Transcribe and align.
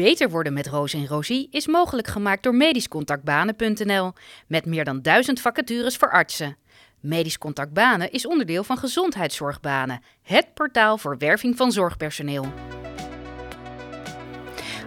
Beter 0.00 0.30
worden 0.30 0.52
met 0.52 0.66
Roos 0.66 0.94
en 0.94 1.06
Rosie 1.06 1.48
is 1.50 1.66
mogelijk 1.66 2.08
gemaakt 2.08 2.42
door 2.42 2.54
medischcontactbanen.nl 2.54 4.12
met 4.46 4.66
meer 4.66 4.84
dan 4.84 5.02
duizend 5.02 5.40
vacatures 5.40 5.96
voor 5.96 6.10
artsen. 6.10 6.56
Medisch 7.00 7.38
Contact 7.38 7.72
Banen 7.72 8.12
is 8.12 8.26
onderdeel 8.26 8.64
van 8.64 8.78
Gezondheidszorgbanen, 8.78 10.02
het 10.22 10.54
portaal 10.54 10.98
voor 10.98 11.18
werving 11.18 11.56
van 11.56 11.72
zorgpersoneel. 11.72 12.52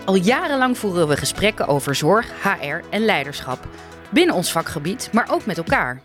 Al 0.05 0.15
jarenlang 0.15 0.77
voeren 0.77 1.07
we 1.07 1.17
gesprekken 1.17 1.67
over 1.67 1.95
zorg, 1.95 2.43
HR 2.43 2.87
en 2.89 3.05
leiderschap. 3.05 3.67
Binnen 4.09 4.35
ons 4.35 4.51
vakgebied, 4.51 5.09
maar 5.11 5.31
ook 5.31 5.45
met 5.45 5.57
elkaar. 5.57 6.01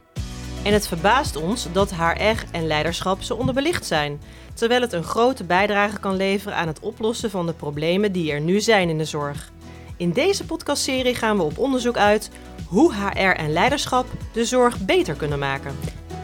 En 0.65 0.73
het 0.73 0.89
verbaast 0.89 1.37
ons 1.37 1.73
dat 1.73 1.95
HR 1.95 2.45
en 2.53 2.67
leiderschap 2.67 3.23
zo 3.23 3.35
onderbelicht 3.35 3.87
zijn, 3.87 4.21
terwijl 4.59 4.81
het 4.81 4.93
een 4.93 5.05
grote 5.05 5.45
bijdrage 5.45 5.99
kan 5.99 6.17
leveren 6.17 6.57
aan 6.57 6.67
het 6.67 6.81
oplossen 6.81 7.31
van 7.31 7.47
de 7.47 7.53
problemen 7.53 8.13
die 8.13 8.33
er 8.33 8.41
nu 8.41 8.61
zijn 8.61 8.89
in 8.89 8.99
de 8.99 9.05
zorg. 9.05 9.53
In 9.97 10.13
deze 10.13 10.45
podcastserie 10.45 11.15
gaan 11.15 11.37
we 11.37 11.43
op 11.43 11.59
onderzoek 11.59 11.97
uit 11.97 12.31
hoe 12.67 12.95
HR 12.95 13.21
en 13.21 13.53
leiderschap 13.53 14.07
de 14.33 14.45
zorg 14.45 14.79
beter 14.79 15.15
kunnen 15.15 15.39
maken. 15.39 15.77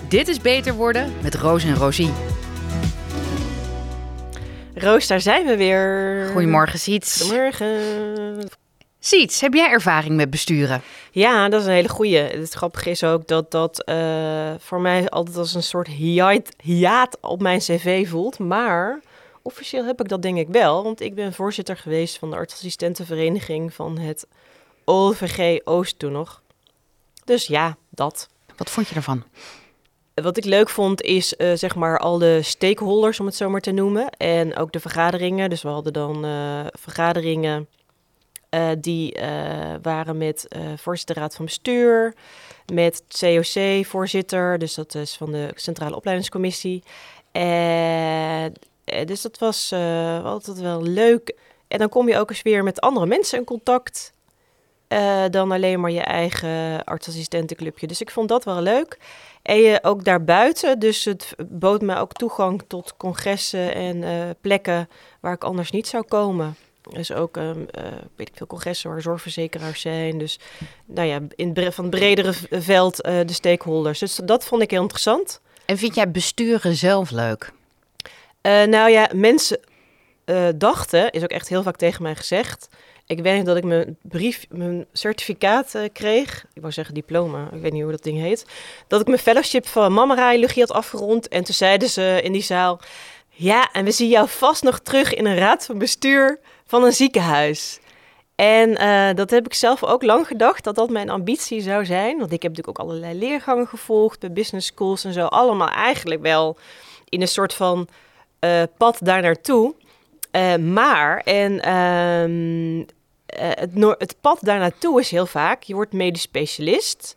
Dit 0.08 0.28
is 0.28 0.40
Beter 0.40 0.74
Worden 0.74 1.12
met 1.22 1.34
Roos 1.34 1.64
en 1.64 1.74
Rosie. 1.74 2.12
Roos, 4.74 5.06
daar 5.06 5.20
zijn 5.20 5.46
we 5.46 5.56
weer. 5.56 6.28
Goedemorgen, 6.32 6.78
Siets. 6.78 7.20
Goedemorgen. 7.20 8.62
Siets, 9.06 9.40
heb 9.40 9.54
jij 9.54 9.70
ervaring 9.70 10.16
met 10.16 10.30
besturen? 10.30 10.82
Ja, 11.10 11.48
dat 11.48 11.60
is 11.60 11.66
een 11.66 11.72
hele 11.72 11.88
goeie. 11.88 12.16
Het 12.16 12.52
grappige 12.52 12.90
is 12.90 13.04
ook 13.04 13.26
dat 13.26 13.50
dat 13.50 13.88
uh, 13.88 14.54
voor 14.58 14.80
mij 14.80 15.08
altijd 15.08 15.36
als 15.36 15.54
een 15.54 15.62
soort 15.62 15.86
hiaat, 15.86 16.48
hiaat 16.62 17.18
op 17.20 17.42
mijn 17.42 17.58
cv 17.58 18.08
voelt. 18.08 18.38
Maar 18.38 19.00
officieel 19.42 19.84
heb 19.84 20.00
ik 20.00 20.08
dat 20.08 20.22
denk 20.22 20.38
ik 20.38 20.48
wel, 20.48 20.82
want 20.82 21.00
ik 21.00 21.14
ben 21.14 21.32
voorzitter 21.32 21.76
geweest 21.76 22.18
van 22.18 22.30
de 22.30 22.36
artsassistentenvereniging 22.36 23.74
van 23.74 23.98
het 23.98 24.26
OVG 24.84 25.60
Oost 25.64 25.98
toen 25.98 26.12
nog. 26.12 26.42
Dus 27.24 27.46
ja, 27.46 27.76
dat. 27.90 28.28
Wat 28.56 28.70
vond 28.70 28.88
je 28.88 28.94
ervan? 28.94 29.24
Wat 30.14 30.36
ik 30.36 30.44
leuk 30.44 30.68
vond 30.68 31.02
is 31.02 31.34
uh, 31.38 31.52
zeg 31.54 31.74
maar 31.74 31.98
al 31.98 32.18
de 32.18 32.42
stakeholders, 32.42 33.20
om 33.20 33.26
het 33.26 33.36
zo 33.36 33.50
maar 33.50 33.60
te 33.60 33.72
noemen. 33.72 34.10
En 34.10 34.56
ook 34.56 34.72
de 34.72 34.80
vergaderingen. 34.80 35.50
Dus 35.50 35.62
we 35.62 35.68
hadden 35.68 35.92
dan 35.92 36.24
uh, 36.26 36.60
vergaderingen 36.72 37.68
uh, 38.54 38.68
die 38.78 39.16
waren 39.82 40.18
met 40.18 40.48
voorzitter 40.76 41.16
raad 41.16 41.34
van 41.34 41.44
bestuur, 41.44 42.14
met 42.72 43.02
COC-voorzitter, 43.20 44.58
dus 44.58 44.74
dat 44.74 44.94
is 44.94 45.16
van 45.16 45.32
de 45.32 45.50
Centrale 45.54 45.96
Opleidingscommissie. 45.96 46.82
Dus 49.04 49.22
dat 49.22 49.38
was 49.38 49.72
altijd 50.24 50.60
wel 50.60 50.82
leuk. 50.82 51.36
En 51.68 51.78
dan 51.78 51.88
kom 51.88 52.08
je 52.08 52.18
ook 52.18 52.30
eens 52.30 52.42
weer 52.42 52.62
met 52.62 52.80
andere 52.80 53.06
mensen 53.06 53.38
in 53.38 53.44
contact. 53.44 54.12
dan 55.30 55.52
alleen 55.52 55.80
maar 55.80 55.90
je 55.90 56.00
eigen 56.00 56.84
artsassistentenclubje. 56.84 57.86
Dus 57.86 58.00
ik 58.00 58.10
vond 58.10 58.28
dat 58.28 58.44
wel 58.44 58.60
leuk. 58.60 58.98
En 59.42 59.56
je 59.56 59.78
ook 59.82 60.04
daarbuiten, 60.04 60.78
dus 60.78 61.04
het 61.04 61.34
bood 61.48 61.82
me 61.82 61.96
ook 61.96 62.12
toegang 62.12 62.62
tot 62.66 62.96
congressen 62.96 63.74
en 63.74 63.96
uh, 63.96 64.30
plekken 64.40 64.88
waar 65.20 65.32
ik 65.32 65.44
anders 65.44 65.70
niet 65.70 65.86
zou 65.86 66.04
komen. 66.04 66.56
Dus 66.90 67.12
ook, 67.12 67.36
um, 67.36 67.66
uh, 67.78 67.84
weet 68.16 68.28
ik 68.28 68.36
veel, 68.36 68.46
congressen 68.46 68.90
waar 68.90 69.02
zorgverzekeraars 69.02 69.80
zijn. 69.80 70.18
Dus 70.18 70.38
nou 70.84 71.08
ja, 71.08 71.20
in 71.36 71.72
van 71.72 71.84
het 71.84 71.94
bredere 71.94 72.32
veld 72.50 73.06
uh, 73.06 73.20
de 73.26 73.32
stakeholders. 73.32 73.98
Dus 73.98 74.20
dat 74.24 74.44
vond 74.44 74.62
ik 74.62 74.70
heel 74.70 74.82
interessant. 74.82 75.40
En 75.66 75.78
vind 75.78 75.94
jij 75.94 76.10
besturen 76.10 76.74
zelf 76.76 77.10
leuk? 77.10 77.52
nou 78.42 78.90
ja, 78.90 79.10
mensen 79.14 79.60
dachten, 80.56 81.10
is 81.10 81.22
ook 81.22 81.30
echt 81.30 81.48
heel 81.48 81.62
vaak 81.62 81.76
tegen 81.76 82.02
mij 82.02 82.14
gezegd 82.14 82.68
ik 83.06 83.20
weet 83.20 83.46
dat 83.46 83.56
ik 83.56 83.64
mijn 83.64 83.96
brief, 84.02 84.46
mijn 84.48 84.86
certificaat 84.92 85.78
kreeg. 85.92 86.44
Ik 86.52 86.60
wou 86.60 86.72
zeggen 86.72 86.94
diploma, 86.94 87.48
ik 87.52 87.60
weet 87.60 87.72
niet 87.72 87.82
hoe 87.82 87.90
dat 87.90 88.02
ding 88.02 88.18
heet. 88.18 88.46
Dat 88.86 89.00
ik 89.00 89.06
mijn 89.06 89.18
fellowship 89.18 89.66
van 89.66 89.92
mammaradiologie 89.92 90.62
had 90.62 90.76
afgerond. 90.76 91.28
En 91.28 91.44
toen 91.44 91.54
zeiden 91.54 91.88
ze 91.88 92.20
in 92.22 92.32
die 92.32 92.42
zaal... 92.42 92.80
Ja, 93.36 93.72
en 93.72 93.84
we 93.84 93.90
zien 93.90 94.08
jou 94.08 94.28
vast 94.28 94.62
nog 94.62 94.78
terug 94.78 95.14
in 95.14 95.26
een 95.26 95.36
raad 95.36 95.64
van 95.64 95.78
bestuur 95.78 96.40
van 96.66 96.84
een 96.84 96.92
ziekenhuis. 96.92 97.80
En 98.34 98.70
uh, 98.70 99.14
dat 99.14 99.30
heb 99.30 99.46
ik 99.46 99.54
zelf 99.54 99.84
ook 99.84 100.02
lang 100.02 100.26
gedacht, 100.26 100.64
dat 100.64 100.74
dat 100.74 100.90
mijn 100.90 101.10
ambitie 101.10 101.60
zou 101.60 101.84
zijn. 101.84 102.18
Want 102.18 102.32
ik 102.32 102.42
heb 102.42 102.50
natuurlijk 102.50 102.78
ook 102.78 102.86
allerlei 102.86 103.18
leergangen 103.18 103.66
gevolgd 103.66 104.20
bij 104.20 104.32
business 104.32 104.66
schools 104.66 105.04
en 105.04 105.12
zo. 105.12 105.26
Allemaal 105.26 105.68
eigenlijk 105.68 106.22
wel 106.22 106.56
in 107.08 107.20
een 107.20 107.28
soort 107.28 107.54
van 107.54 107.88
uh, 108.40 108.62
pad 108.76 108.98
daar 109.02 109.22
naartoe. 109.22 109.74
Uh, 110.32 110.56
maar, 110.56 111.18
en 111.18 111.60
ehm, 111.60 112.84
het, 113.26 113.98
het, 113.98 114.16
pad 114.20 114.38
daar 114.40 114.58
naartoe 114.58 115.00
is 115.00 115.10
heel 115.10 115.26
vaak, 115.26 115.62
je 115.62 115.74
wordt 115.74 115.92
medisch 115.92 116.22
specialist. 116.22 117.14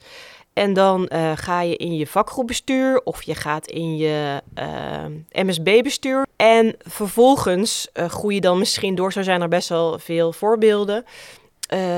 En 0.57 0.73
dan 0.73 1.09
uh, 1.13 1.31
ga 1.35 1.61
je 1.61 1.75
in 1.75 1.95
je 1.95 2.07
vakgroepbestuur 2.07 3.01
of 3.03 3.23
je 3.23 3.35
gaat 3.35 3.67
in 3.67 3.97
je 3.97 4.41
uh, 5.31 5.43
MSB-bestuur. 5.43 6.25
En 6.35 6.75
vervolgens 6.79 7.87
groei 7.93 8.35
je 8.35 8.41
dan 8.41 8.57
misschien 8.57 8.95
door, 8.95 9.11
zo 9.11 9.21
zijn 9.21 9.41
er 9.41 9.47
best 9.47 9.69
wel 9.69 9.99
veel 9.99 10.33
voorbeelden, 10.33 11.05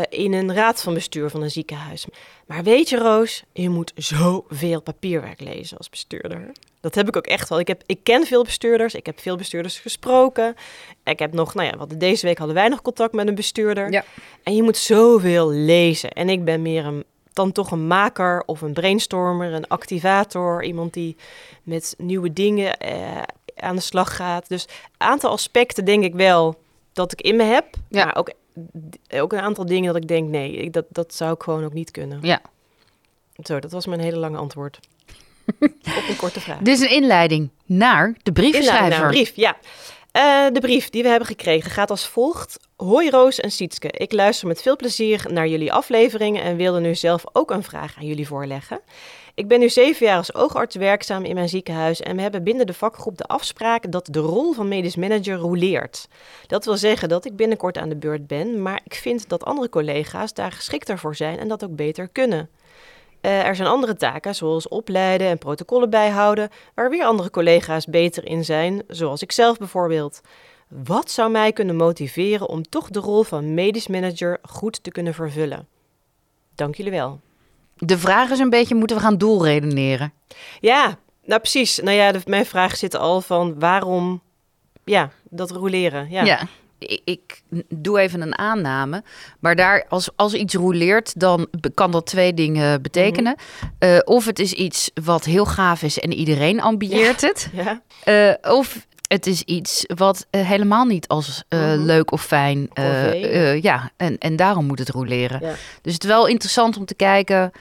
in 0.09 0.33
een 0.33 0.53
raad 0.53 0.81
van 0.81 0.93
bestuur 0.93 1.29
van 1.29 1.41
een 1.41 1.51
ziekenhuis. 1.51 2.05
Maar 2.47 2.63
weet 2.63 2.89
je 2.89 2.97
Roos, 2.97 3.43
je 3.53 3.69
moet 3.69 3.91
zoveel 3.95 4.81
papierwerk 4.81 5.39
lezen 5.39 5.77
als 5.77 5.89
bestuurder. 5.89 6.51
Dat 6.81 6.95
heb 6.95 7.07
ik 7.07 7.17
ook 7.17 7.27
echt 7.27 7.49
wel. 7.49 7.59
Ik, 7.59 7.67
heb, 7.67 7.83
ik 7.85 7.99
ken 8.03 8.25
veel 8.25 8.43
bestuurders. 8.43 8.93
Ik 8.93 9.05
heb 9.05 9.19
veel 9.19 9.35
bestuurders 9.35 9.79
gesproken. 9.79 10.55
Ik 11.03 11.19
heb 11.19 11.33
nog, 11.33 11.53
nou 11.53 11.67
ja, 11.67 11.77
wat, 11.77 11.93
deze 11.97 12.25
week 12.25 12.37
hadden 12.37 12.55
wij 12.55 12.67
nog 12.67 12.81
contact 12.81 13.13
met 13.13 13.27
een 13.27 13.35
bestuurder. 13.35 13.91
Ja. 13.91 14.03
En 14.43 14.55
je 14.55 14.63
moet 14.63 14.77
zoveel 14.77 15.49
lezen. 15.49 16.09
En 16.09 16.29
ik 16.29 16.45
ben 16.45 16.61
meer 16.61 16.85
een, 16.85 17.03
dan 17.33 17.51
toch 17.51 17.71
een 17.71 17.87
maker 17.87 18.43
of 18.45 18.61
een 18.61 18.73
brainstormer, 18.73 19.53
een 19.53 19.67
activator. 19.67 20.63
Iemand 20.63 20.93
die 20.93 21.15
met 21.63 21.95
nieuwe 21.97 22.33
dingen 22.33 22.77
eh, 22.77 23.21
aan 23.55 23.75
de 23.75 23.81
slag 23.81 24.15
gaat. 24.15 24.49
Dus 24.49 24.63
een 24.63 25.07
aantal 25.07 25.31
aspecten 25.31 25.85
denk 25.85 26.03
ik 26.03 26.13
wel 26.13 26.61
dat 26.93 27.11
ik 27.11 27.21
in 27.21 27.35
me 27.35 27.43
heb. 27.43 27.65
Ja. 27.89 28.05
Maar 28.05 28.15
ook, 28.15 28.31
ook 29.13 29.33
een 29.33 29.39
aantal 29.39 29.65
dingen 29.65 29.93
dat 29.93 30.01
ik 30.01 30.07
denk, 30.07 30.29
nee, 30.29 30.69
dat, 30.69 30.85
dat 30.89 31.13
zou 31.13 31.33
ik 31.33 31.43
gewoon 31.43 31.63
ook 31.63 31.73
niet 31.73 31.91
kunnen. 31.91 32.19
Ja. 32.21 32.41
Zo, 33.43 33.59
dat 33.59 33.71
was 33.71 33.85
mijn 33.85 33.99
hele 33.99 34.17
lange 34.17 34.37
antwoord. 34.37 34.79
Op 35.97 36.07
een 36.09 36.15
korte 36.17 36.39
vraag. 36.39 36.59
Dit 36.59 36.75
is 36.75 36.81
een 36.81 36.95
inleiding 36.95 37.49
naar 37.65 38.15
de 38.23 38.31
briefschrijver. 38.31 38.89
Naar 38.89 39.03
een 39.03 39.11
brief, 39.11 39.35
ja. 39.35 39.57
Uh, 40.19 40.45
de 40.53 40.59
brief 40.59 40.89
die 40.89 41.03
we 41.03 41.09
hebben 41.09 41.27
gekregen 41.27 41.71
gaat 41.71 41.89
als 41.89 42.07
volgt. 42.07 42.59
Hoi 42.75 43.09
Roos 43.09 43.39
en 43.39 43.51
Sietske, 43.51 43.87
ik 43.91 44.13
luister 44.13 44.47
met 44.47 44.61
veel 44.61 44.75
plezier 44.75 45.25
naar 45.29 45.47
jullie 45.47 45.73
afleveringen 45.73 46.43
en 46.43 46.55
wilde 46.55 46.79
nu 46.79 46.95
zelf 46.95 47.23
ook 47.31 47.51
een 47.51 47.63
vraag 47.63 47.97
aan 47.97 48.05
jullie 48.05 48.27
voorleggen. 48.27 48.81
Ik 49.33 49.47
ben 49.47 49.59
nu 49.59 49.69
zeven 49.69 50.05
jaar 50.05 50.17
als 50.17 50.33
oogarts 50.33 50.75
werkzaam 50.75 51.23
in 51.23 51.35
mijn 51.35 51.49
ziekenhuis 51.49 52.01
en 52.01 52.15
we 52.15 52.21
hebben 52.21 52.43
binnen 52.43 52.65
de 52.67 52.73
vakgroep 52.73 53.17
de 53.17 53.23
afspraak 53.23 53.91
dat 53.91 54.07
de 54.11 54.19
rol 54.19 54.53
van 54.53 54.67
medisch 54.67 54.95
manager 54.95 55.35
roleert. 55.35 56.07
Dat 56.47 56.65
wil 56.65 56.77
zeggen 56.77 57.09
dat 57.09 57.25
ik 57.25 57.35
binnenkort 57.35 57.77
aan 57.77 57.89
de 57.89 57.97
beurt 57.97 58.27
ben, 58.27 58.61
maar 58.61 58.81
ik 58.83 58.93
vind 58.93 59.29
dat 59.29 59.45
andere 59.45 59.69
collega's 59.69 60.33
daar 60.33 60.51
geschikter 60.51 60.99
voor 60.99 61.15
zijn 61.15 61.39
en 61.39 61.47
dat 61.47 61.63
ook 61.63 61.75
beter 61.75 62.07
kunnen. 62.07 62.49
Uh, 63.21 63.45
er 63.45 63.55
zijn 63.55 63.67
andere 63.67 63.95
taken, 63.95 64.35
zoals 64.35 64.67
opleiden 64.67 65.27
en 65.27 65.37
protocollen 65.37 65.89
bijhouden, 65.89 66.49
waar 66.75 66.89
weer 66.89 67.03
andere 67.03 67.29
collega's 67.29 67.85
beter 67.85 68.25
in 68.25 68.45
zijn, 68.45 68.83
zoals 68.87 69.21
ik 69.21 69.31
zelf 69.31 69.57
bijvoorbeeld. 69.57 70.21
Wat 70.67 71.11
zou 71.11 71.31
mij 71.31 71.53
kunnen 71.53 71.75
motiveren 71.75 72.49
om 72.49 72.63
toch 72.69 72.89
de 72.89 72.99
rol 72.99 73.23
van 73.23 73.53
medisch 73.53 73.87
manager 73.87 74.37
goed 74.41 74.83
te 74.83 74.91
kunnen 74.91 75.13
vervullen? 75.13 75.67
Dank 76.55 76.75
jullie 76.75 76.91
wel. 76.91 77.19
De 77.75 77.97
vraag 77.97 78.29
is 78.29 78.39
een 78.39 78.49
beetje, 78.49 78.75
moeten 78.75 78.97
we 78.97 79.03
gaan 79.03 79.17
doorredeneren? 79.17 80.13
Ja, 80.59 80.97
nou 81.23 81.41
precies. 81.41 81.77
Nou 81.77 81.97
ja, 81.97 82.11
de, 82.11 82.19
mijn 82.25 82.45
vraag 82.45 82.75
zit 82.75 82.95
al 82.95 83.21
van 83.21 83.59
waarom, 83.59 84.21
ja, 84.83 85.11
dat 85.29 85.51
roleren. 85.51 86.09
Ja. 86.09 86.23
ja 86.23 86.47
ik, 87.03 87.41
doe 87.69 87.99
even 87.99 88.21
een 88.21 88.37
aanname. 88.37 89.03
Maar 89.39 89.55
daar, 89.55 89.85
als, 89.89 90.09
als 90.15 90.33
iets 90.33 90.53
roleert, 90.53 91.19
dan 91.19 91.47
kan 91.73 91.91
dat 91.91 92.05
twee 92.05 92.33
dingen 92.33 92.81
betekenen. 92.81 93.35
Mm 93.35 93.47
of 94.03 94.25
het 94.25 94.39
is 94.39 94.53
iets 94.53 94.91
wat 95.03 95.25
heel 95.25 95.45
gaaf 95.45 95.81
is 95.81 95.99
en 95.99 96.13
iedereen 96.13 96.61
ambieert 96.61 97.21
het. 97.21 97.49
Ja. 97.53 97.81
Uh, 98.05 98.53
of 98.53 98.87
het 99.07 99.27
is 99.27 99.41
iets 99.41 99.85
wat 99.95 100.27
uh, 100.31 100.47
helemaal 100.47 100.85
niet 100.85 101.07
als 101.07 101.43
uh, 101.49 101.73
leuk 101.75 102.11
of 102.11 102.23
fijn. 102.23 102.69
ja, 103.61 103.91
en, 103.97 104.17
en 104.17 104.35
daarom 104.35 104.65
moet 104.65 104.79
het 104.79 104.89
roleren. 104.89 105.39
Ja. 105.41 105.53
Dus 105.81 105.93
het 105.93 106.03
is 106.03 106.09
wel 106.09 106.27
interessant 106.27 106.77
om 106.77 106.85
te 106.85 106.95
kijken 106.95 107.51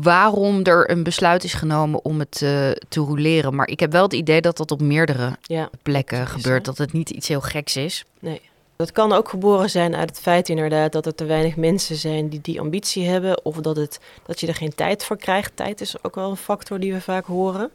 waarom 0.00 0.62
er 0.62 0.90
een 0.90 1.02
besluit 1.02 1.44
is 1.44 1.54
genomen 1.54 2.04
om 2.04 2.18
het 2.18 2.40
uh, 2.42 2.70
te 2.88 3.00
roleren. 3.00 3.54
Maar 3.54 3.68
ik 3.68 3.80
heb 3.80 3.92
wel 3.92 4.02
het 4.02 4.12
idee 4.12 4.40
dat 4.40 4.56
dat 4.56 4.70
op 4.70 4.80
meerdere 4.80 5.36
ja, 5.42 5.70
plekken 5.82 6.26
gebeurt. 6.26 6.64
Dat 6.64 6.78
het 6.78 6.92
niet 6.92 7.10
iets 7.10 7.28
heel 7.28 7.40
geks 7.40 7.76
is. 7.76 8.04
Nee. 8.18 8.40
Dat 8.76 8.92
kan 8.92 9.12
ook 9.12 9.28
geboren 9.28 9.70
zijn 9.70 9.94
uit 9.94 10.08
het 10.08 10.20
feit 10.20 10.48
inderdaad 10.48 10.92
dat 10.92 11.06
er 11.06 11.14
te 11.14 11.24
weinig 11.24 11.56
mensen 11.56 11.96
zijn 11.96 12.28
die 12.28 12.40
die 12.40 12.60
ambitie 12.60 13.08
hebben. 13.08 13.44
Of 13.44 13.56
dat, 13.56 13.76
het, 13.76 14.00
dat 14.26 14.40
je 14.40 14.46
er 14.46 14.54
geen 14.54 14.74
tijd 14.74 15.04
voor 15.04 15.16
krijgt. 15.16 15.56
Tijd 15.56 15.80
is 15.80 16.04
ook 16.04 16.14
wel 16.14 16.30
een 16.30 16.36
factor 16.36 16.80
die 16.80 16.92
we 16.92 17.00
vaak 17.00 17.26
horen. 17.26 17.70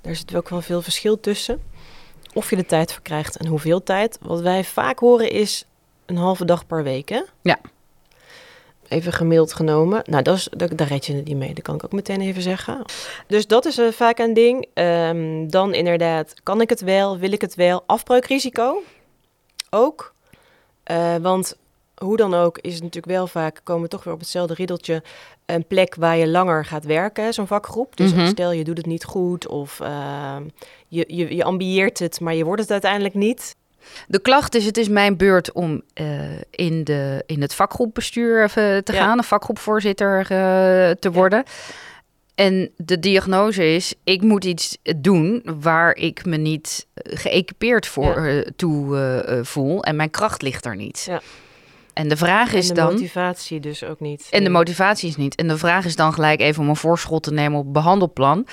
Daar 0.00 0.16
zit 0.16 0.34
ook 0.34 0.48
wel 0.48 0.60
veel 0.60 0.82
verschil 0.82 1.20
tussen. 1.20 1.62
Of 2.34 2.50
je 2.50 2.56
de 2.56 2.66
tijd 2.66 2.92
voor 2.92 3.02
krijgt 3.02 3.36
en 3.36 3.46
hoeveel 3.46 3.82
tijd. 3.82 4.18
Wat 4.20 4.40
wij 4.40 4.64
vaak 4.64 4.98
horen 4.98 5.30
is 5.30 5.64
een 6.06 6.16
halve 6.16 6.44
dag 6.44 6.66
per 6.66 6.82
week, 6.82 7.08
hè? 7.08 7.22
Ja. 7.42 7.58
Even 8.90 9.12
gemiddeld 9.12 9.52
genomen. 9.52 10.02
Nou, 10.04 10.22
dat 10.22 10.36
is, 10.36 10.48
daar, 10.56 10.76
daar 10.76 10.86
red 10.86 11.06
je 11.06 11.14
het 11.14 11.24
niet 11.24 11.36
mee. 11.36 11.54
Dat 11.54 11.64
kan 11.64 11.74
ik 11.74 11.84
ook 11.84 11.92
meteen 11.92 12.20
even 12.20 12.42
zeggen. 12.42 12.82
Dus 13.26 13.46
dat 13.46 13.64
is 13.66 13.78
uh, 13.78 13.92
vaak 13.92 14.18
een 14.18 14.34
ding. 14.34 14.66
Ehm, 14.74 15.48
dan 15.48 15.74
inderdaad, 15.74 16.34
kan 16.42 16.60
ik 16.60 16.68
het 16.70 16.80
wel? 16.80 17.18
Wil 17.18 17.32
ik 17.32 17.40
het 17.40 17.54
wel? 17.54 17.82
Afbreukrisico 17.86 18.82
ook. 19.70 20.14
Uh, 20.90 21.16
want 21.16 21.56
hoe 21.94 22.16
dan 22.16 22.34
ook 22.34 22.58
is 22.58 22.74
het 22.74 22.82
natuurlijk 22.82 23.12
wel 23.12 23.26
vaak, 23.26 23.60
komen 23.64 23.82
we 23.82 23.88
toch 23.88 24.04
weer 24.04 24.14
op 24.14 24.20
hetzelfde 24.20 24.54
riddeltje, 24.54 25.02
een 25.46 25.66
plek 25.66 25.94
waar 25.94 26.16
je 26.16 26.28
langer 26.28 26.64
gaat 26.64 26.84
werken, 26.84 27.34
zo'n 27.34 27.46
vakgroep. 27.46 27.96
Dus 27.96 28.12
Mhm. 28.14 28.26
stel 28.26 28.52
je 28.52 28.64
doet 28.64 28.76
het 28.76 28.86
niet 28.86 29.04
goed 29.04 29.46
of 29.48 29.80
ehm, 29.80 30.42
je, 30.88 31.04
je, 31.08 31.34
je 31.36 31.44
ambieert 31.44 31.98
het, 31.98 32.20
maar 32.20 32.34
je 32.34 32.44
wordt 32.44 32.60
het 32.62 32.70
uiteindelijk 32.70 33.14
niet. 33.14 33.56
De 34.08 34.20
klacht 34.20 34.54
is, 34.54 34.64
het 34.64 34.76
is 34.76 34.88
mijn 34.88 35.16
beurt 35.16 35.52
om 35.52 35.82
eh, 35.94 36.06
in, 36.50 36.84
de, 36.84 37.22
in 37.26 37.42
het 37.42 37.54
vakgroepbestuur 37.54 38.42
even 38.44 38.84
te 38.84 38.92
Ja. 38.92 38.98
gaan, 39.04 39.18
een 39.18 39.24
vakgroepvoorzitter 39.24 40.20
eh, 40.20 40.90
te 40.90 41.10
worden. 41.12 41.44
En 42.34 42.70
de 42.76 42.98
diagnose 42.98 43.74
is, 43.74 43.94
ik 44.04 44.22
moet 44.22 44.44
iets 44.44 44.78
doen 44.96 45.42
waar 45.60 45.94
ik 45.96 46.24
me 46.24 46.36
niet 46.36 46.86
eh, 46.94 47.18
geëquipeerd 47.18 47.86
voor 47.86 48.44
toe 48.56 49.40
voel. 49.42 49.84
En 49.84 49.96
mijn 49.96 50.10
kracht 50.10 50.42
ligt 50.42 50.64
er 50.64 50.76
niet. 50.76 51.04
Ja. 51.08 51.20
En 51.92 52.08
de 52.08 52.16
vraag 52.16 52.52
is 52.52 52.68
en 52.68 52.74
de 52.74 52.80
dan... 52.80 52.92
motivatie 52.92 53.60
dus 53.60 53.84
ook 53.84 54.00
niet. 54.00 54.26
En 54.30 54.44
de 54.44 54.50
motivatie 54.50 55.08
is 55.08 55.16
niet. 55.16 55.34
En 55.34 55.48
de 55.48 55.58
vraag 55.58 55.84
is 55.84 55.96
dan 55.96 56.12
gelijk 56.12 56.40
even 56.40 56.62
om 56.62 56.68
een 56.68 56.76
voorschot 56.76 57.22
te 57.22 57.32
nemen 57.32 57.58
op 57.58 57.72
behandelplan. 57.72 58.46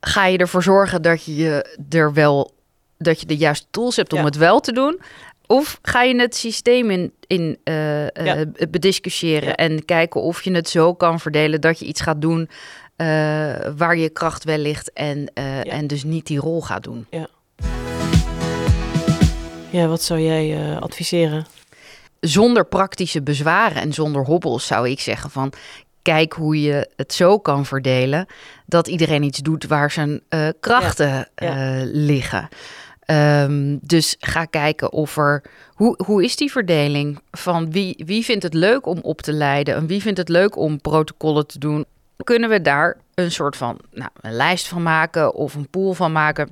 Ga 0.00 0.26
je 0.26 0.38
ervoor 0.38 0.62
zorgen 0.62 1.02
dat 1.02 1.24
je 1.24 1.76
er 1.90 2.12
wel 2.12 2.54
dat 2.98 3.20
je 3.20 3.26
de 3.26 3.36
juiste 3.36 3.66
tools 3.70 3.96
hebt 3.96 4.12
om 4.12 4.18
Ja. 4.18 4.24
het 4.24 4.36
wel 4.36 4.60
te 4.60 4.72
doen? 4.72 5.00
Of 5.46 5.78
ga 5.82 6.02
je 6.02 6.20
het 6.20 6.36
systeem 6.36 6.90
in, 6.90 7.12
in 7.26 7.58
eh, 7.64 8.02
eh, 8.06 8.24
Ja. 8.24 8.44
bediscussiëren 8.70 9.48
Ja. 9.48 9.54
en 9.56 9.84
kijken 9.84 10.20
of 10.22 10.42
je 10.44 10.52
het 10.54 10.68
zo 10.68 10.94
kan 10.94 11.20
verdelen 11.20 11.60
dat 11.60 11.78
je 11.78 11.84
iets 11.84 12.00
gaat 12.00 12.20
doen 12.20 12.48
eh, 12.96 13.06
waar 13.76 13.96
je 13.96 14.10
kracht 14.10 14.44
wel 14.44 14.58
ligt 14.58 14.92
en, 14.92 15.32
en 15.62 15.86
dus 15.86 16.04
niet 16.04 16.26
die 16.26 16.38
rol 16.38 16.62
gaat 16.62 16.82
doen? 16.84 17.06
Ja, 19.70 19.86
wat 19.86 20.02
zou 20.02 20.20
jij 20.20 20.76
adviseren? 20.80 21.46
zonder 22.20 22.66
praktische 22.66 23.22
bezwaren 23.22 23.82
en 23.82 23.92
zonder 23.92 24.24
hobbels 24.24 24.66
zou 24.66 24.88
ik 24.88 25.00
zeggen 25.00 25.30
van 25.30 25.52
kijk 26.02 26.32
hoe 26.32 26.60
je 26.62 26.90
het 26.96 27.12
zo 27.12 27.38
kan 27.38 27.66
verdelen 27.66 28.26
dat 28.66 28.88
iedereen 28.88 29.22
iets 29.22 29.38
doet 29.38 29.66
waar 29.66 29.90
zijn 29.90 30.22
krachten 30.60 31.28
Ja. 31.34 31.80
liggen. 31.84 32.48
Ehm, 33.06 33.76
dus 33.80 34.16
ga 34.18 34.44
kijken 34.44 34.92
of 34.92 35.16
er 35.16 35.42
hoe, 35.74 35.94
hoe 36.04 36.24
is 36.24 36.36
die 36.36 36.50
verdeling 36.50 37.20
van 37.30 37.70
wie, 37.70 38.02
wie 38.06 38.24
vindt 38.24 38.42
het 38.42 38.54
leuk 38.54 38.86
om 38.86 38.98
op 39.02 39.20
te 39.22 39.32
leiden 39.32 39.74
en 39.74 39.86
wie 39.86 40.02
vindt 40.02 40.18
het 40.18 40.28
leuk 40.28 40.56
om 40.56 40.80
protocollen 40.80 41.46
te 41.46 41.58
doen. 41.58 41.84
Kunnen 42.24 42.50
we 42.50 42.60
daar 42.62 42.96
een 43.14 43.32
soort 43.32 43.56
van 43.56 43.78
nou, 43.92 44.10
een 44.20 44.32
lijst 44.32 44.68
van 44.68 44.82
maken 44.82 45.34
of 45.34 45.54
een 45.54 45.68
pool 45.68 45.92
van 45.94 46.12
maken? 46.12 46.50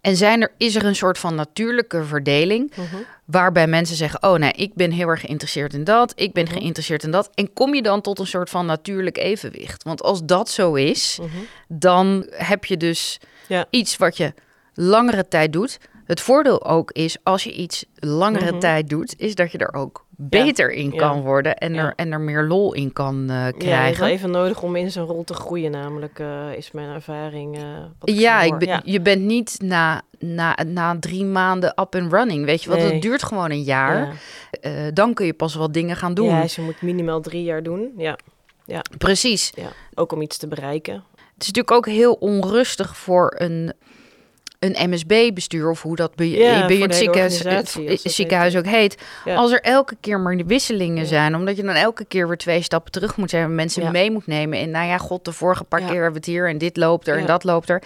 En 0.00 0.16
zijn 0.16 0.42
er, 0.42 0.52
is 0.58 0.74
er 0.74 0.84
een 0.84 0.96
soort 0.96 1.18
van 1.18 1.34
natuurlijke 1.34 2.04
verdeling 2.04 2.72
waarbij 3.24 3.66
mensen 3.66 3.96
zeggen: 3.96 4.22
Oh, 4.22 4.34
nee, 4.38 4.52
ik 4.52 4.74
ben 4.74 4.90
heel 4.90 5.08
erg 5.08 5.20
geïnteresseerd 5.20 5.74
in 5.74 5.84
dat, 5.84 6.12
ik 6.16 6.32
ben 6.32 6.44
Mhm. 6.44 6.52
geïnteresseerd 6.52 7.02
in 7.02 7.10
dat. 7.10 7.30
En 7.34 7.52
kom 7.52 7.74
je 7.74 7.82
dan 7.82 8.00
tot 8.00 8.18
een 8.18 8.26
soort 8.26 8.50
van 8.50 8.66
natuurlijk 8.66 9.16
evenwicht? 9.18 9.82
Want 9.82 10.02
als 10.02 10.24
dat 10.24 10.48
zo 10.50 10.74
is, 10.74 11.18
Mhm. 11.20 11.28
dan 11.68 12.26
heb 12.30 12.64
je 12.64 12.76
dus 12.76 13.20
Ja. 13.48 13.66
iets 13.70 13.96
wat 13.96 14.16
je 14.16 14.32
langere 14.74 15.28
tijd 15.28 15.52
doet. 15.52 15.78
Het 16.04 16.20
voordeel 16.20 16.64
ook 16.64 16.90
is, 16.92 17.16
als 17.22 17.44
je 17.44 17.52
iets 17.52 17.84
langere 17.94 18.50
Mhm. 18.50 18.58
tijd 18.60 18.88
doet, 18.88 19.14
is 19.18 19.34
dat 19.34 19.52
je 19.52 19.58
er 19.58 19.74
ook 19.74 20.04
beter 20.16 20.70
in 20.72 20.90
Ja. 20.90 20.98
kan 20.98 21.20
worden 21.22 21.56
en, 21.56 21.74
Ja. 21.74 21.84
er, 21.84 21.92
en 21.96 22.12
er 22.12 22.20
meer 22.20 22.42
lol 22.42 22.74
in 22.74 22.92
kan 22.92 23.22
eh, 23.30 23.36
Ja, 23.36 23.36
je 23.36 23.44
hebt 23.44 23.56
krijgen. 23.58 24.00
wel 24.00 24.08
even 24.12 24.30
nodig 24.30 24.62
om 24.62 24.76
in 24.76 24.90
zijn 24.90 25.04
rol 25.06 25.24
te 25.24 25.34
groeien, 25.34 25.70
namelijk 25.70 26.22
is 26.56 26.70
mijn 26.70 26.88
ervaring. 26.88 27.56
eh, 27.56 27.62
wat 27.98 28.10
Ja, 28.18 28.42
ik 28.42 28.58
ben, 28.58 28.68
ja. 28.68 28.80
je 28.84 29.00
bent 29.00 29.22
niet 29.22 29.56
na, 29.62 30.02
na, 30.18 30.58
na 30.66 30.96
drie 31.00 31.24
maanden 31.24 31.70
up 31.80 31.94
and 31.94 32.12
running. 32.12 32.44
Weet 32.44 32.62
je 32.62 32.68
wat? 32.68 32.78
Nee. 32.78 32.92
Het 32.92 33.02
duurt 33.02 33.22
gewoon 33.22 33.50
een 33.50 33.62
jaar. 33.62 33.96
Ja. 33.96 34.12
Eh, 34.60 34.72
dan 34.94 35.14
kun 35.14 35.26
je 35.26 35.34
pas 35.34 35.54
wel 35.54 35.72
dingen 35.72 35.96
gaan 35.96 36.14
doen. 36.14 36.26
Ja, 36.28 36.40
dus 36.42 36.54
je 36.56 36.62
moet 36.62 36.82
minimaal 36.82 37.20
drie 37.20 37.42
jaar 37.42 37.62
doen. 37.62 37.92
Ja, 37.96 38.16
Precies. 38.98 39.52
ja. 39.54 39.68
ook 39.94 40.12
om 40.12 40.22
iets 40.22 40.36
te 40.38 40.48
bereiken. 40.48 40.94
Het 41.34 41.42
is 41.42 41.46
natuurlijk 41.52 41.70
ook 41.76 41.86
heel 41.86 42.12
onrustig 42.12 42.96
voor 42.96 43.34
een, 43.38 43.72
een 44.64 44.90
MSB-bestuur 44.90 45.70
of 45.70 45.82
hoe 45.82 45.96
dat 45.96 46.14
bij, 46.14 46.28
Ja, 46.28 46.66
bij 46.66 46.66
de 46.66 46.74
hele 46.74 47.28
ziekenhuis, 48.08 48.56
ook 48.56 48.66
heet. 48.66 49.02
Ja. 49.24 49.34
Als 49.34 49.52
er 49.52 49.60
elke 49.60 49.96
keer 50.00 50.20
maar 50.20 50.36
de 50.36 50.44
wisselingen 50.44 51.02
Ja. 51.02 51.08
zijn, 51.08 51.34
omdat 51.34 51.56
je 51.56 51.62
dan 51.62 51.74
elke 51.74 52.04
keer 52.04 52.28
weer 52.28 52.36
twee 52.36 52.62
stappen 52.62 52.92
terug 52.92 53.16
moet 53.16 53.30
zijn 53.30 53.44
en 53.44 53.54
mensen 53.54 53.92
mee 53.92 54.10
moet 54.10 54.26
nemen. 54.26 54.58
En 54.58 54.70
nou 54.70 54.86
ja, 54.86 54.98
god, 54.98 55.24
de 55.24 55.32
vorige 55.32 55.64
paar 55.64 55.80
keer 55.80 55.88
hebben 55.88 56.10
we 56.10 56.16
het 56.16 56.26
hier 56.26 56.48
en 56.48 56.58
dit 56.58 56.76
loopt 56.76 57.08
er 57.08 57.18
en 57.18 57.26
dat 57.26 57.44
loopt 57.44 57.68
er. 57.68 57.82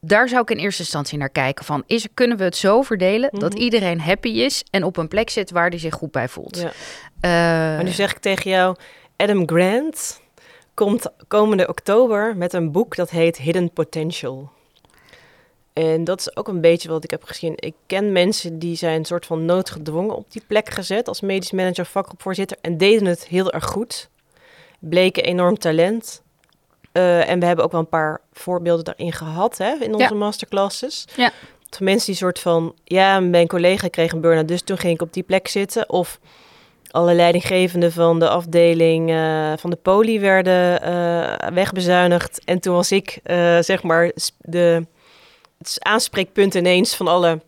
Daar 0.00 0.28
zou 0.28 0.42
ik 0.42 0.50
in 0.50 0.56
eerste 0.56 0.82
instantie 0.82 1.18
naar 1.18 1.28
kijken 1.28 1.64
van, 1.64 1.82
is, 1.86 2.06
kunnen 2.14 2.36
we 2.36 2.44
het 2.44 2.56
zo 2.56 2.82
verdelen 2.82 3.28
dat 3.32 3.52
Mhm. 3.52 3.62
iedereen 3.62 4.00
happy 4.00 4.28
is 4.28 4.64
en 4.70 4.84
op 4.84 4.96
een 4.96 5.08
plek 5.08 5.30
zit 5.30 5.50
waar 5.50 5.68
hij 5.68 5.78
zich 5.78 5.94
goed 5.94 6.10
bij 6.10 6.28
voelt. 6.28 6.56
Ja. 6.58 6.70
Eh, 7.20 7.30
Maar 7.74 7.84
nu 7.84 7.90
zeg 7.90 8.10
ik 8.10 8.18
tegen 8.18 8.50
jou, 8.50 8.76
Adam 9.16 9.48
Grant 9.48 10.20
komt 10.74 11.06
komende 11.28 11.68
oktober 11.68 12.36
met 12.36 12.52
een 12.52 12.72
boek 12.72 12.96
dat 12.96 13.10
heet 13.10 13.36
Hidden 13.36 13.72
Potential. 13.72 14.50
En 15.76 16.04
dat 16.04 16.20
is 16.20 16.36
ook 16.36 16.48
een 16.48 16.60
beetje 16.60 16.88
wat 16.88 17.04
ik 17.04 17.10
heb 17.10 17.24
gezien. 17.24 17.52
Ik 17.56 17.74
ken 17.86 18.12
mensen 18.12 18.58
die 18.58 18.76
zijn 18.76 18.98
een 18.98 19.04
soort 19.04 19.26
van 19.26 19.44
noodgedwongen 19.44 20.16
op 20.16 20.32
die 20.32 20.42
plek 20.46 20.70
gezet 20.70 21.08
als 21.08 21.20
medisch 21.20 21.50
manager, 21.50 21.86
vakgroepvoorzitter 21.86 22.56
en 22.60 22.76
deden 22.76 23.06
het 23.06 23.26
heel 23.26 23.52
erg 23.52 23.64
goed. 23.64 24.08
Bleken 24.78 25.24
enorm 25.24 25.58
talent. 25.58 26.22
Eh, 26.92 27.28
en 27.28 27.40
we 27.40 27.46
hebben 27.46 27.64
ook 27.64 27.72
wel 27.72 27.80
een 27.80 27.88
paar 27.88 28.20
voorbeelden 28.32 28.84
daarin 28.84 29.12
gehad 29.12 29.58
hè, 29.58 29.74
in 29.80 29.94
onze 29.94 30.12
Ja. 30.12 30.18
masterclasses. 30.18 31.04
Ja. 31.16 31.30
Van 31.70 31.84
mensen 31.84 32.06
die 32.06 32.16
soort 32.16 32.38
van, 32.38 32.74
ja, 32.84 33.20
mijn 33.20 33.46
collega 33.46 33.88
kreeg 33.88 34.12
een 34.12 34.20
burn-out, 34.20 34.48
dus 34.48 34.62
toen 34.62 34.78
ging 34.78 34.94
ik 34.94 35.02
op 35.02 35.12
die 35.12 35.22
plek 35.22 35.48
zitten. 35.48 35.90
Of 35.90 36.18
alle 36.90 37.14
leidinggevenden 37.14 37.92
van 37.92 38.18
de 38.18 38.28
afdeling 38.28 39.10
eh, 39.10 39.52
van 39.56 39.70
de 39.70 39.76
poli 39.76 40.20
werden 40.20 40.82
eh, 40.82 41.48
wegbezuinigd. 41.52 42.44
En 42.44 42.60
toen 42.60 42.74
was 42.74 42.92
ik, 42.92 43.20
zeg 43.60 43.82
maar, 43.82 44.12
de, 44.38 44.86
het 45.58 45.76
aanspreekpunt 45.78 46.54
ineens 46.54 46.94
van 46.96 47.08
alle 47.08 47.40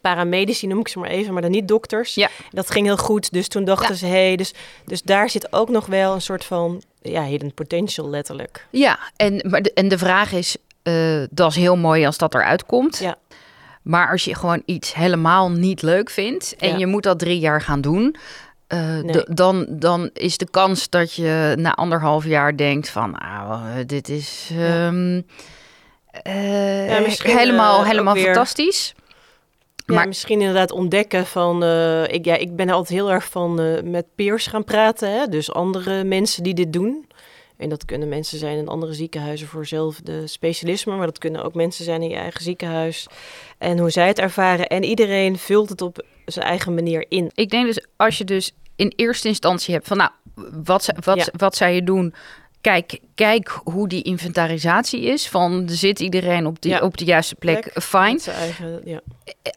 paramedici, 0.00 0.66
noem 0.66 0.80
ik 0.80 0.88
ze 0.88 0.98
maar 0.98 1.08
even, 1.10 1.32
maar 1.32 1.42
dan 1.42 1.50
niet 1.50 1.68
dokters. 1.68 2.14
Ja. 2.14 2.28
Dat 2.50 2.70
ging 2.70 2.86
heel 2.86 2.96
goed, 2.96 3.32
dus 3.32 3.48
toen 3.48 3.64
dachten 3.64 3.88
Ja. 3.88 3.94
ze, 3.94 4.06
hé, 4.06 4.26
hey, 4.26 4.36
dus, 4.36 4.54
dus 4.84 5.02
daar 5.02 5.30
zit 5.30 5.52
ook 5.52 5.68
nog 5.68 5.86
wel 5.86 6.14
een 6.14 6.20
soort 6.22 6.44
van, 6.44 6.82
ja, 7.02 7.24
hidden 7.24 7.54
potential 7.54 8.08
letterlijk. 8.08 8.66
Ja, 8.70 8.98
en, 9.16 9.44
maar 9.50 9.62
de, 9.62 9.72
en 9.72 9.88
de 9.88 9.98
vraag 9.98 10.32
is, 10.32 10.56
eh, 10.82 11.22
dat 11.30 11.50
is 11.50 11.56
heel 11.56 11.76
mooi 11.76 12.06
als 12.06 12.18
dat 12.18 12.34
eruit 12.34 12.66
komt. 12.66 12.98
Ja. 12.98 13.16
Maar 13.82 14.10
als 14.10 14.24
je 14.24 14.34
gewoon 14.34 14.62
iets 14.64 14.94
helemaal 14.94 15.50
niet 15.50 15.82
leuk 15.82 16.10
vindt 16.10 16.54
en 16.58 16.68
Ja. 16.70 16.76
je 16.76 16.86
moet 16.86 17.02
dat 17.02 17.18
drie 17.18 17.38
jaar 17.38 17.60
gaan 17.60 17.80
doen, 17.80 18.16
eh, 18.66 18.98
Nee. 18.98 19.22
dan, 19.28 19.66
dan 19.68 20.10
is 20.12 20.36
de 20.38 20.50
kans 20.50 20.88
dat 20.88 21.14
je 21.14 21.54
na 21.58 21.74
anderhalf 21.74 22.24
jaar 22.24 22.56
denkt 22.56 22.88
van, 22.88 23.14
ah, 23.18 23.62
dit 23.86 24.08
is 24.08 24.50
ehm, 24.58 25.16
eh, 25.16 25.22
Ja, 26.22 26.98
misschien, 27.00 27.36
helemaal, 27.38 27.80
eh, 27.80 27.86
helemaal 27.88 28.14
fantastisch. 28.16 28.94
Ja, 29.86 29.94
Maar- 29.94 30.08
misschien 30.08 30.40
inderdaad 30.40 30.70
ontdekken 30.70 31.26
van... 31.26 31.62
eh, 31.64 32.02
ik, 32.08 32.24
ja, 32.24 32.36
ik 32.36 32.56
ben 32.56 32.70
altijd 32.70 32.98
heel 32.98 33.10
erg 33.12 33.24
van 33.24 33.60
eh, 33.60 33.82
met 33.82 34.06
peers 34.14 34.46
gaan 34.46 34.64
praten. 34.64 35.10
Hè? 35.12 35.26
Dus 35.26 35.52
andere 35.52 36.04
mensen 36.04 36.42
die 36.42 36.54
dit 36.54 36.72
doen. 36.72 37.06
En 37.56 37.68
dat 37.68 37.84
kunnen 37.84 38.08
mensen 38.08 38.38
zijn 38.38 38.58
in 38.58 38.68
andere 38.68 38.92
ziekenhuizen 38.92 39.46
voor 39.48 39.66
zelfde 39.66 40.26
specialisme. 40.26 40.96
Maar 40.96 41.06
dat 41.06 41.18
kunnen 41.18 41.44
ook 41.44 41.54
mensen 41.54 41.84
zijn 41.84 42.02
in 42.02 42.08
je 42.08 42.16
eigen 42.16 42.42
ziekenhuis. 42.42 43.06
En 43.58 43.78
hoe 43.78 43.90
zij 43.90 44.06
het 44.06 44.18
ervaren. 44.18 44.66
En 44.66 44.84
iedereen 44.84 45.38
vult 45.38 45.68
het 45.68 45.82
op 45.82 46.04
zijn 46.24 46.46
eigen 46.46 46.74
manier 46.74 47.04
in. 47.08 47.30
Ik 47.34 47.50
denk 47.50 47.66
dus 47.66 47.86
als 47.96 48.18
je 48.18 48.24
dus 48.24 48.52
in 48.76 48.92
eerste 48.96 49.28
instantie 49.28 49.74
hebt 49.74 49.86
van, 49.88 49.96
nou, 49.96 50.10
wat, 50.64 50.92
wat, 51.04 51.16
Ja. 51.18 51.26
wat 51.36 51.56
zou 51.56 51.70
je 51.70 51.82
doen? 51.82 52.14
Kijk, 52.60 52.98
kijk 53.14 53.48
hoe 53.64 53.88
die 53.88 54.02
inventarisatie 54.02 55.02
is. 55.02 55.28
Van 55.28 55.68
zit 55.68 56.00
iedereen 56.00 56.46
op, 56.46 56.62
die, 56.62 56.70
Ja. 56.70 56.80
op 56.80 56.96
de 56.96 57.04
juiste 57.04 57.34
plek? 57.34 57.70
Fine. 57.82 58.20
Eigen, 58.26 58.80
ja. 58.84 59.00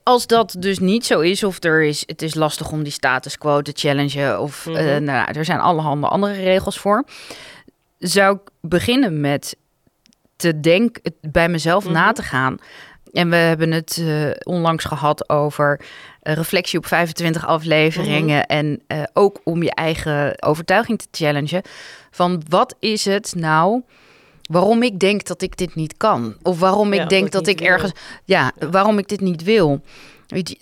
Als 0.04 0.28
dat 0.28 0.56
dus 0.60 0.80
niet 0.80 1.06
zo 1.06 1.20
is, 1.20 1.44
of 1.44 1.64
er 1.64 1.84
is, 1.84 2.04
het 2.06 2.22
is 2.22 2.36
lastig 2.36 2.72
om 2.72 2.84
die 2.84 2.92
status 2.92 3.38
quo 3.38 3.62
te 3.62 3.72
challengen, 3.76 4.40
of 4.42 4.66
Mhm. 4.66 4.76
eh, 4.76 4.86
nou, 4.86 5.02
ja, 5.18 5.34
er 5.34 5.46
zijn 5.46 5.60
allerhande 5.60 6.08
andere 6.08 6.34
regels 6.34 6.78
voor, 6.80 7.04
zou 8.00 8.36
ik 8.36 8.42
beginnen 8.62 9.20
met 9.22 9.56
te 10.36 10.60
denken, 10.60 11.14
bij 11.22 11.50
mezelf 11.50 11.84
Mhm. 11.84 11.94
na 11.94 12.12
te 12.12 12.24
gaan. 12.24 12.58
En 13.14 13.30
we 13.30 13.36
hebben 13.36 13.72
het 13.72 13.98
eh, 13.98 14.30
onlangs 14.44 14.84
gehad 14.86 15.30
over 15.30 15.80
eh, 16.22 16.34
reflectie 16.34 16.80
op 16.80 16.86
25 16.86 17.46
afleveringen. 17.46 18.38
Mhm. 18.38 18.58
En 18.58 18.82
eh, 18.88 19.04
ook 19.14 19.42
om 19.44 19.64
je 19.64 19.74
eigen 19.74 20.44
overtuiging 20.44 21.00
te 21.00 21.08
challengen. 21.12 21.62
Van 22.12 22.44
wat 22.50 22.76
is 22.80 23.06
het 23.06 23.34
nou 23.36 23.82
waarom 24.44 24.84
ik 24.84 25.00
denk 25.00 25.26
dat 25.26 25.42
ik 25.42 25.58
dit 25.58 25.76
niet 25.76 25.98
kan? 25.98 26.36
Of 26.42 26.60
waarom 26.60 26.94
Ja, 26.94 27.04
ik 27.04 27.10
denk 27.10 27.32
dat 27.32 27.48
ik 27.48 27.62
ergens. 27.62 27.92
Ja, 28.26 28.52
Ja. 28.60 28.70
waarom 28.70 28.98
ik 28.98 29.08
dit 29.08 29.22
niet 29.22 29.44
wil. 29.44 29.82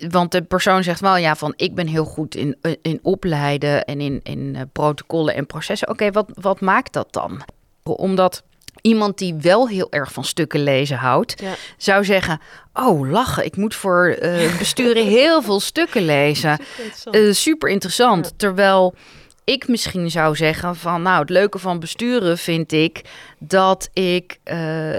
Want 0.10 0.32
de 0.32 0.42
persoon 0.42 0.84
zegt 0.84 1.00
wel 1.00 1.18
ja 1.18 1.36
van 1.36 1.54
ik 1.56 1.76
ben 1.76 1.88
heel 1.88 2.06
goed 2.06 2.36
in, 2.36 2.58
in 2.82 3.00
opleiden 3.02 3.86
en 3.86 4.02
in, 4.02 4.20
in 4.24 4.70
protocollen 4.74 5.36
en 5.36 5.46
processen. 5.46 5.90
Oké, 5.90 6.12
wat, 6.12 6.26
wat 6.34 6.62
maakt 6.62 6.94
dat 6.94 7.14
dan? 7.14 7.42
Omdat 7.84 8.44
iemand 8.82 9.18
die 9.18 9.36
wel 9.42 9.68
heel 9.68 9.88
erg 9.92 10.12
van 10.12 10.24
stukken 10.24 10.64
lezen 10.64 10.98
houdt, 10.98 11.42
Ja. 11.42 11.54
zou 11.78 12.06
zeggen: 12.06 12.40
Oh, 12.74 13.10
lachen, 13.10 13.46
ik 13.46 13.56
moet 13.56 13.76
voor 13.76 14.08
eh, 14.08 14.58
besturen 14.60 15.06
heel 15.08 15.42
veel 15.42 15.60
stukken 15.60 16.06
lezen. 16.06 16.58
Interessant. 16.78 17.16
Eh, 17.16 17.32
super 17.32 17.70
interessant. 17.70 18.26
Ja. 18.26 18.32
Terwijl 18.38 18.96
ik 19.44 19.68
misschien 19.68 20.12
zou 20.12 20.36
zeggen 20.36 20.76
van 20.76 21.02
nou, 21.02 21.20
het 21.20 21.30
leuke 21.30 21.60
van 21.60 21.80
besturen 21.80 22.38
vind 22.38 22.72
ik 22.72 23.02
dat 23.40 23.90
ik 23.94 24.38
eh, 24.44 24.98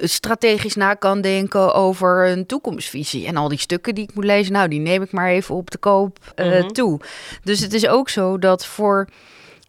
strategisch 0.00 0.74
na 0.74 0.94
kan 0.94 1.20
denken 1.20 1.74
over 1.74 2.28
een 2.28 2.46
toekomstvisie. 2.46 3.26
En 3.26 3.36
al 3.36 3.48
die 3.48 3.58
stukken 3.58 3.94
die 3.94 4.04
ik 4.04 4.14
moet 4.14 4.24
lezen, 4.24 4.52
nou, 4.52 4.68
die 4.68 4.80
neem 4.80 5.02
ik 5.02 5.12
maar 5.12 5.28
even 5.28 5.54
op 5.54 5.70
de 5.70 5.78
koop 5.78 6.18
eh, 6.34 6.46
Mhm. 6.46 6.68
toe. 6.68 7.00
Dus 7.42 7.60
het 7.60 7.72
is 7.74 7.86
ook 7.86 8.08
zo 8.08 8.38
dat 8.38 8.66
voor 8.66 9.08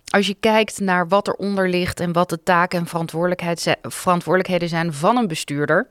als 0.06 0.28
je 0.28 0.36
kijkt 0.40 0.80
naar 0.80 1.08
wat 1.08 1.28
eronder 1.28 1.70
ligt 1.70 2.00
en 2.00 2.14
wat 2.14 2.30
de 2.30 2.44
taken 2.44 2.80
en 2.80 2.88
verantwoordelijkheden 3.82 4.70
zijn 4.70 4.94
van 4.94 5.18
een 5.18 5.28
bestuurder. 5.28 5.88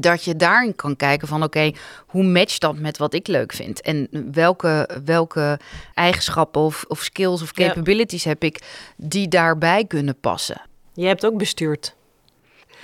Dat 0.00 0.24
je 0.24 0.36
daarin 0.36 0.74
kan 0.74 0.96
kijken 0.96 1.28
van 1.28 1.42
oké, 1.42 1.72
hoe 2.06 2.24
matcht 2.24 2.60
dat 2.60 2.78
met 2.78 2.98
wat 2.98 3.14
ik 3.14 3.26
leuk 3.26 3.52
vind? 3.52 3.80
En 3.80 4.08
welke, 4.32 4.88
welke 5.04 5.58
eigenschappen 5.94 6.60
of, 6.60 6.84
of 6.88 7.02
skills 7.02 7.42
of 7.42 7.58
Ja. 7.58 7.66
capabilities 7.66 8.24
heb 8.24 8.42
ik 8.44 8.62
die 8.96 9.28
daarbij 9.28 9.84
kunnen 9.84 10.20
passen? 10.20 10.60
Je 10.94 11.06
hebt 11.06 11.26
ook 11.26 11.38
bestuurd. 11.38 11.94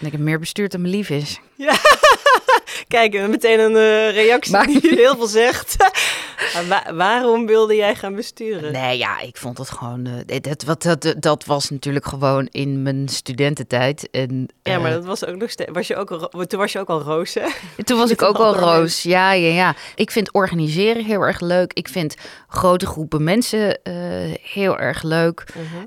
En 0.01 0.07
ik 0.07 0.13
heb 0.13 0.21
meer 0.21 0.39
bestuurd 0.39 0.73
dan 0.73 0.81
me 0.83 0.89
lief 0.89 1.11
is. 1.11 1.41
Kijk, 2.89 3.15
en 3.15 3.31
meteen 3.31 3.59
een 3.61 3.77
eh, 3.77 4.15
reactie 4.15 4.53
Maar- 4.53 4.67
die 4.67 4.81
heel 4.95 5.17
veel 5.17 5.27
zegt. 5.27 5.77
Wa- 6.69 6.95
waarom 6.95 7.47
wilde 7.47 7.75
jij 7.75 7.95
gaan 7.95 8.15
besturen? 8.15 8.73
Nee, 8.73 8.99
ja, 8.99 9.21
ik 9.21 9.37
vond 9.37 9.59
het 9.59 9.71
gewoon. 9.71 10.07
eh, 10.27 10.41
dat, 10.41 10.63
wat, 10.63 10.83
dat, 10.83 11.15
dat 11.19 11.45
was 11.45 11.71
natuurlijk 11.71 12.07
gewoon 12.07 12.47
in 12.51 12.83
mijn 12.83 13.09
studententijd. 13.09 14.11
En, 14.11 14.49
Ja, 14.63 14.79
maar 14.79 14.91
eh, 14.91 14.97
dat 14.97 15.05
was 15.05 15.25
ook 15.27 15.37
nog 15.37 15.51
steeds. 15.51 15.71
Was 15.73 15.87
je 15.87 15.97
ook, 15.97 16.11
al 16.11 16.47
toen 16.47 16.59
was 16.59 16.73
je 16.73 16.79
ook 16.79 16.89
al 16.89 17.01
roos, 17.01 17.35
hè? 17.35 17.47
Toen 17.85 17.99
was 17.99 18.11
ik 18.17 18.23
ook 18.23 18.37
al 18.37 18.55
roos. 18.57 19.03
Ja, 19.03 19.33
ja, 19.33 19.53
ja. 19.55 19.75
Ik 19.95 20.11
vind 20.11 20.33
organiseren 20.33 21.05
heel 21.05 21.21
erg 21.21 21.41
leuk. 21.41 21.73
Ik 21.73 21.89
vind 21.89 22.15
grote 22.49 22.87
groepen 22.87 23.25
mensen 23.25 23.83
eh, 23.83 23.95
heel 24.43 24.79
erg 24.79 25.03
leuk. 25.03 25.45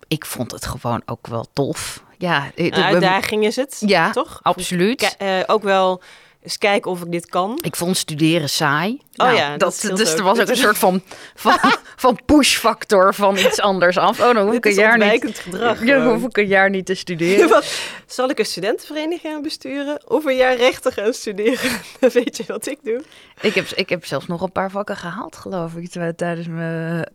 Ik 0.07 0.25
vond 0.25 0.51
het 0.51 0.65
gewoon 0.65 1.01
ook 1.05 1.27
wel 1.27 1.45
tof. 1.53 2.03
Ja, 2.23 2.51
ik- 2.55 2.75
Een 2.75 2.83
uitdaging 2.83 3.45
is 3.45 3.55
het, 3.55 3.77
Ja, 3.85 4.11
toch? 4.11 4.39
absoluut. 4.41 5.15
Eh, 5.17 5.39
ook 5.47 5.63
wel 5.63 6.01
eens 6.41 6.57
kijken 6.57 6.91
of 6.91 7.01
ik 7.01 7.11
dit 7.11 7.25
kan. 7.29 7.57
Ik 7.61 7.75
vond 7.75 7.97
studeren 7.97 8.49
saai. 8.49 8.91
Oh 8.93 9.25
Nou, 9.25 9.35
ja, 9.37 9.57
dat 9.57 9.79
dat, 9.87 9.97
dus 9.97 10.11
ook. 10.11 10.17
er 10.17 10.23
was 10.23 10.39
ook 10.39 10.47
een 10.49 10.55
soort 10.57 10.77
van, 10.77 11.01
van, 11.35 11.57
van 11.95 12.19
push-factor 12.25 13.13
van 13.13 13.37
iets 13.37 13.59
anders 13.59 13.97
af. 13.97 14.19
Oh, 14.19 14.33
dan 14.33 14.45
hoef 14.45 14.53
ik 14.55 14.65
een 14.65 14.73
jaar 14.73 14.97
niet. 14.97 15.39
gedrag. 15.39 15.85
Ja, 15.85 16.05
hoef 16.05 16.23
ik 16.23 16.37
een 16.37 16.47
jaar 16.47 16.69
niet 16.69 16.85
te 16.85 16.93
studeren. 17.03 17.49
Wat, 17.49 17.79
zal 18.07 18.29
ik 18.29 18.39
een 18.39 18.45
studentenvereniging 18.45 19.33
gaan 19.33 19.41
besturen 19.41 20.09
of 20.09 20.25
een 20.25 20.35
jaar 20.35 20.55
rechten 20.55 20.91
gaan 20.91 21.13
studeren? 21.13 21.71
Dan 21.99 22.09
weet 22.13 22.37
je 22.37 22.43
wat 22.47 22.67
ik 22.67 22.77
doe. 22.83 23.01
ik, 23.41 23.53
heb, 23.53 23.65
ik 23.75 23.89
heb 23.89 24.05
zelfs 24.05 24.27
nog 24.27 24.41
een 24.41 24.51
paar 24.51 24.71
vakken 24.71 24.97
gehaald, 24.97 25.35
geloof 25.35 25.75
ik, 25.75 25.89
tijdens 26.15 26.47
mijn... 26.47 27.07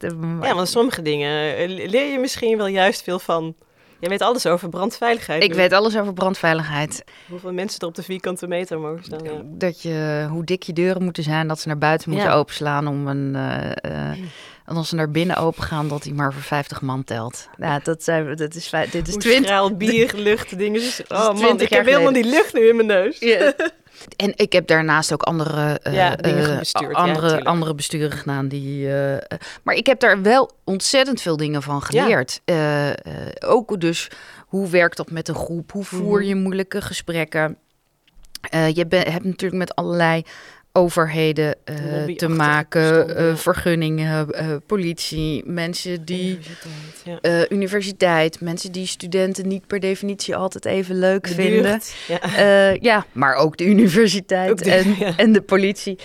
Ja, 0.42 0.54
want 0.54 0.68
sommige 0.68 1.02
dingen 1.02 1.56
eh, 1.56 1.68
leer 1.88 2.12
je 2.12 2.18
misschien 2.18 2.56
wel 2.56 2.66
juist 2.66 3.02
veel 3.02 3.18
van. 3.18 3.54
Je 4.00 4.08
weet 4.08 4.22
alles 4.22 4.46
over 4.46 4.68
brandveiligheid. 4.68 5.42
Ik 5.42 5.50
nu. 5.50 5.56
weet 5.56 5.72
alles 5.72 5.96
over 5.96 6.12
brandveiligheid. 6.12 7.04
hoeveel 7.28 7.52
mensen 7.52 7.80
er 7.80 7.86
op 7.86 7.94
de 7.94 8.02
vierkante 8.02 8.46
meter 8.46 8.80
mogen 8.80 9.04
staan. 9.04 9.24
Ja. 9.24 9.40
Dat 9.44 9.82
je, 9.82 10.26
hoe 10.30 10.44
dik 10.44 10.62
je 10.62 10.72
deuren 10.72 11.02
moeten 11.02 11.22
zijn, 11.22 11.48
dat 11.48 11.60
ze 11.60 11.68
naar 11.68 11.78
buiten 11.78 12.10
moeten 12.10 12.32
openslaan 12.32 12.86
om 12.86 13.06
een. 13.06 13.34
eh, 13.36 14.10
eh, 14.10 14.18
en 14.68 14.76
als 14.76 14.88
ze 14.88 14.94
naar 14.94 15.10
binnen 15.10 15.36
open 15.36 15.62
gaan, 15.62 15.88
dat 15.88 16.04
hij 16.04 16.12
maar 16.12 16.32
voor 16.32 16.42
50 16.42 16.80
man 16.80 17.04
telt. 17.04 17.48
Ja, 17.56 17.78
dat, 17.82 18.04
zijn, 18.04 18.36
dat 18.36 18.54
is, 18.54 18.70
dit 18.90 19.06
is 19.06 19.12
Hoe 19.12 19.22
20. 19.22 19.44
schraal 19.46 19.76
bier, 19.76 20.12
lucht, 20.16 20.58
dingen. 20.58 20.82
Oh 21.08 21.24
man, 21.26 21.36
20 21.36 21.60
ik 21.66 21.72
heb 21.72 21.86
helemaal 21.86 22.12
die 22.12 22.24
lucht 22.24 22.54
nu 22.54 22.68
in 22.68 22.76
mijn 22.76 22.88
neus. 22.88 23.18
Ja. 23.18 23.52
En 24.16 24.32
ik 24.36 24.52
heb 24.52 24.66
daarnaast 24.66 25.12
ook 25.12 25.22
andere, 25.22 25.78
eh, 25.82 25.94
Ja, 25.94 26.16
bestuurd, 26.58 26.92
ja, 26.92 26.98
andere, 27.02 27.44
andere 27.44 27.74
besturen 27.74 28.18
gedaan. 28.18 28.48
Die, 28.48 28.94
eh, 28.94 29.38
maar 29.62 29.74
ik 29.74 29.86
heb 29.86 30.00
daar 30.00 30.22
wel 30.22 30.50
ontzettend 30.64 31.20
veel 31.20 31.36
dingen 31.36 31.62
van 31.62 31.82
geleerd. 31.82 32.40
Ook 33.46 33.80
dus 33.80 34.08
hoe 34.46 34.68
werkt 34.68 34.96
dat 34.96 35.10
met 35.10 35.28
een 35.28 35.34
groep? 35.34 35.72
Hoe 35.72 35.84
voer 35.84 36.18
Mhm. 36.18 36.28
je 36.28 36.34
moeilijke 36.34 36.80
gesprekken? 36.82 37.56
Je 38.74 38.86
ben- 38.88 39.12
hebt 39.12 39.24
natuurlijk 39.24 39.58
met 39.58 39.74
allerlei 39.74 40.22
overheden 40.78 41.54
eh, 41.64 42.14
te 42.16 42.28
maken, 42.28 43.16
eh, 43.16 43.34
vergunningen, 43.34 44.30
eh, 44.32 44.46
politie, 44.66 45.42
mensen 45.46 46.04
die 46.04 46.38
Universiteit, 46.38 47.22
ja. 47.22 47.46
universiteit, 47.48 48.40
mensen 48.40 48.72
die 48.72 48.86
studenten 48.86 49.48
niet 49.48 49.66
per 49.66 49.80
definitie 49.80 50.36
altijd 50.36 50.64
even 50.64 50.98
leuk 50.98 51.22
De 51.28 51.34
vinden. 51.34 51.80
Ja. 52.08 52.70
Ja, 52.80 53.06
maar 53.12 53.34
ook 53.34 53.56
de 53.56 53.64
universiteit 53.64 54.50
Ook 54.50 54.62
de- 54.62 54.70
en, 54.70 54.94
ja. 55.06 55.12
en 55.16 55.32
de 55.32 55.40
politie. 55.42 55.98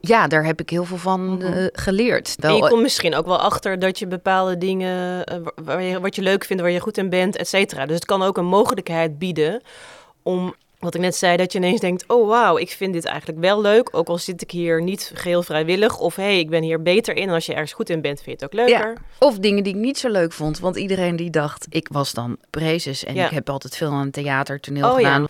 Ja, 0.00 0.26
daar 0.26 0.44
heb 0.44 0.60
ik 0.60 0.70
heel 0.70 0.84
veel 0.84 0.96
van 0.96 1.36
Mhm. 1.36 1.68
geleerd. 1.72 2.36
En 2.40 2.54
je 2.54 2.60
Wel, 2.60 2.68
komt 2.68 2.82
misschien 2.82 3.14
ook 3.14 3.26
wel 3.26 3.38
achter 3.38 3.78
dat 3.78 3.98
je 3.98 4.06
bepaalde 4.06 4.58
dingen, 4.58 5.16
wa- 5.42 5.52
waar 5.64 5.82
je, 5.82 6.00
wat 6.00 6.14
je 6.16 6.22
leuk 6.22 6.44
vindt, 6.44 6.62
waar 6.62 6.70
je 6.72 6.80
goed 6.80 6.98
in 6.98 7.08
bent, 7.08 7.36
et 7.36 7.48
cetera. 7.48 7.86
Dus 7.86 7.94
het 7.94 8.04
kan 8.04 8.22
ook 8.22 8.36
een 8.38 8.44
mogelijkheid 8.46 9.18
bieden 9.18 9.60
om, 10.22 10.54
wat 10.78 10.94
ik 10.94 11.00
net 11.00 11.16
zei, 11.16 11.36
dat 11.36 11.52
je 11.52 11.58
ineens 11.58 11.80
denkt, 11.80 12.04
oh 12.06 12.28
wauw, 12.28 12.58
ik 12.58 12.70
vind 12.70 12.92
dit 12.92 13.04
eigenlijk 13.04 13.40
wel 13.40 13.60
leuk. 13.60 13.88
Ook 13.92 14.08
al 14.08 14.18
zit 14.18 14.42
ik 14.42 14.50
hier 14.50 14.82
niet 14.82 15.10
geheel 15.14 15.42
vrijwillig. 15.42 15.98
Of 15.98 16.16
hé, 16.16 16.22
hey, 16.22 16.38
ik 16.38 16.50
ben 16.50 16.62
hier 16.62 16.82
beter 16.82 17.16
in. 17.16 17.28
En 17.28 17.34
als 17.34 17.46
je 17.46 17.52
ergens 17.52 17.72
goed 17.72 17.90
in 17.90 18.00
bent, 18.00 18.22
vind 18.22 18.40
je 18.40 18.44
het 18.46 18.54
ook 18.54 18.66
leuker. 18.66 18.96
Of 19.18 19.38
dingen 19.38 19.62
die 19.62 19.74
ik 19.74 19.80
niet 19.80 19.98
zo 19.98 20.08
leuk 20.08 20.32
vond. 20.32 20.58
Want 20.58 20.76
iedereen 20.76 21.16
die 21.16 21.30
dacht, 21.30 21.66
ik 21.68 21.88
was 21.92 22.12
dan 22.12 22.36
prezes. 22.50 23.04
En 23.04 23.14
Ja. 23.14 23.24
ik 23.24 23.30
heb 23.30 23.50
altijd 23.50 23.76
veel 23.76 23.90
aan 23.90 24.10
theater, 24.10 24.60
toneel 24.60 24.92
Oh, 24.92 25.00
ja. 25.00 25.26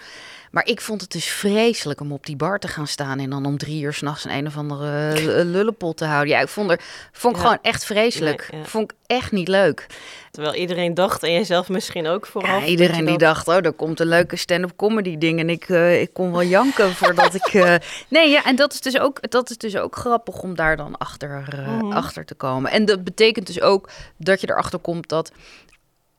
Maar 0.51 0.67
ik 0.67 0.81
vond 0.81 1.01
het 1.01 1.11
dus 1.13 1.25
vreselijk 1.27 2.01
om 2.01 2.13
op 2.13 2.27
die 2.27 2.37
bar 2.37 2.59
te 2.59 2.69
gaan 2.69 2.87
staan... 2.87 3.19
en 3.19 3.31
dan 3.31 3.47
om 3.47 3.59
drie 3.59 3.83
uur 3.83 3.93
s'nachts 3.93 4.25
een 4.25 4.31
een 4.33 4.47
of 4.47 4.57
andere 4.57 5.13
eh, 5.13 5.25
lullenpot 5.55 5.97
te 5.97 6.05
houden. 6.05 6.35
Ja, 6.35 6.41
ik 6.41 6.49
vond, 6.49 6.71
er, 6.71 6.81
vond 7.13 7.37
ik 7.37 7.41
Ja. 7.43 7.47
gewoon 7.49 7.63
echt 7.63 7.85
vreselijk. 7.85 8.49
Nee, 8.51 8.61
ja. 8.61 8.67
Vond 8.67 8.91
ik 8.93 8.97
echt 9.07 9.33
niet 9.33 9.49
leuk. 9.49 9.87
Terwijl 10.31 10.55
iedereen 10.55 10.95
dacht, 10.95 11.23
en 11.23 11.33
jijzelf 11.33 11.69
misschien 11.69 12.07
ook 12.07 12.27
vooraf. 12.27 12.61
Ja, 12.61 12.67
iedereen 12.67 13.05
die 13.05 13.19
dacht, 13.19 13.49
oh, 13.49 13.55
er 13.55 13.73
komt 13.73 14.01
een 14.01 14.07
leuke 14.07 14.37
stand-up 14.37 14.73
comedy 14.77 15.19
ding. 15.19 15.39
En 15.41 15.51
ik, 15.51 15.69
eh, 15.69 16.01
ik 16.01 16.13
kon 16.13 16.33
wel 16.33 16.43
janken 16.43 16.93
voordat 17.01 17.35
ik... 17.35 17.47
eh, 17.47 17.75
Nee, 18.09 18.31
ja, 18.31 18.45
en 18.45 18.57
dat 18.57 18.73
is, 18.73 18.81
dus 18.81 18.99
ook, 18.99 19.31
dat 19.31 19.51
is 19.51 19.59
dus 19.59 19.77
ook 19.77 19.97
grappig 19.97 20.39
om 20.41 20.55
daar 20.55 20.77
dan 20.77 20.99
achter, 20.99 21.45
Mhm. 21.57 21.93
achter 21.93 22.25
te 22.25 22.35
komen. 22.35 22.71
En 22.71 22.85
dat 22.85 23.05
betekent 23.05 23.47
dus 23.47 23.61
ook 23.61 23.89
dat 24.17 24.41
je 24.41 24.51
erachter 24.51 24.79
komt 24.79 25.09
dat 25.09 25.33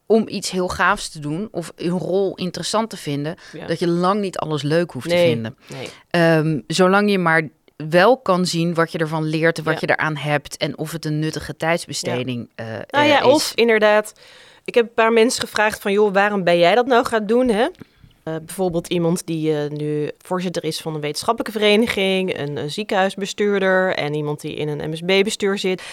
om 0.08 0.28
iets 0.28 0.50
heel 0.50 0.68
gaafs 0.68 1.10
te 1.10 1.20
doen... 1.20 1.48
of 1.52 1.72
een 1.76 1.90
rol 1.90 2.36
interessant 2.36 2.90
te 2.90 2.98
vinden... 2.98 3.36
Ja. 3.54 3.68
dat 3.68 3.80
je 3.80 3.88
lang 3.88 4.22
niet 4.22 4.38
alles 4.38 4.62
leuk 4.62 4.92
hoeft 4.92 5.10
te 5.10 5.18
vinden. 5.18 5.58
Nee. 5.68 5.90
Ehm, 6.10 6.60
zolang 6.68 7.12
je 7.12 7.20
maar 7.20 7.50
wel 7.76 8.18
kan 8.18 8.46
zien 8.46 8.74
wat 8.74 8.92
je 8.92 8.98
ervan 8.98 9.24
leert... 9.24 9.58
en 9.58 9.64
wat 9.64 9.74
Ja. 9.74 9.80
je 9.82 9.94
eraan 9.94 10.16
hebt... 10.18 10.58
en 10.58 10.78
of 10.78 10.92
het 10.92 11.06
een 11.06 11.20
nuttige 11.20 11.56
tijdsbesteding 11.58 12.50
eh 12.56 12.66
Nou 12.66 12.84
eh, 12.88 13.08
ja, 13.08 13.20
is. 13.20 13.26
of 13.26 13.52
inderdaad. 13.56 14.14
Ik 14.66 14.76
heb 14.76 14.86
een 14.86 14.94
paar 14.94 15.14
mensen 15.14 15.42
gevraagd 15.42 15.82
van, 15.82 15.92
joh, 15.92 16.14
waarom 16.14 16.44
ben 16.44 16.58
jij 16.58 16.76
dat 16.76 16.86
nou 16.86 17.06
gaan 17.06 17.26
doen, 17.26 17.50
hè? 17.50 17.68
Eh, 18.28 18.36
bijvoorbeeld 18.46 18.88
iemand 18.88 19.26
die 19.26 19.58
eh, 19.58 19.70
nu 19.70 20.12
voorzitter 20.18 20.64
is 20.64 20.82
van 20.82 20.96
een 20.96 21.02
wetenschappelijke 21.02 21.60
vereniging, 21.60 22.40
een, 22.40 22.58
een 22.58 22.72
ziekenhuisbestuurder 22.72 23.96
en 23.96 24.14
iemand 24.14 24.42
die 24.42 24.56
in 24.56 24.68
een 24.68 24.90
MSB-bestuur 24.90 25.58
zit. 25.58 25.84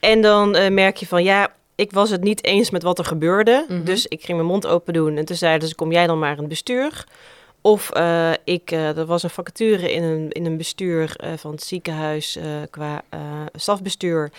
En 0.00 0.20
dan 0.20 0.54
eh, 0.56 0.70
merk 0.70 0.96
je 0.96 1.06
van, 1.06 1.22
ja, 1.24 1.52
ik 1.74 1.92
was 1.92 2.10
het 2.10 2.22
niet 2.22 2.44
eens 2.44 2.70
met 2.70 2.82
wat 2.82 2.98
er 2.98 3.04
gebeurde, 3.04 3.64
Mhm. 3.68 3.84
dus 3.84 4.06
ik 4.06 4.24
ging 4.24 4.36
mijn 4.38 4.50
mond 4.50 4.66
open 4.66 4.92
doen. 4.92 5.16
En 5.16 5.24
toen 5.24 5.36
zeiden 5.36 5.68
ze, 5.68 5.74
kom 5.74 5.92
jij 5.92 6.06
dan 6.06 6.18
maar 6.18 6.32
in 6.32 6.38
het 6.38 6.48
bestuur? 6.48 7.06
Of 7.60 7.90
eh, 7.90 8.30
ik, 8.44 8.70
eh, 8.70 8.96
er 8.98 9.06
was 9.06 9.22
een 9.22 9.30
vacature 9.30 9.92
in 9.92 10.02
een, 10.02 10.30
in 10.30 10.46
een 10.46 10.56
bestuur 10.56 11.14
eh, 11.16 11.32
van 11.36 11.50
het 11.50 11.62
ziekenhuis 11.62 12.38
qua 12.70 13.02
stafbestuur. 13.52 14.32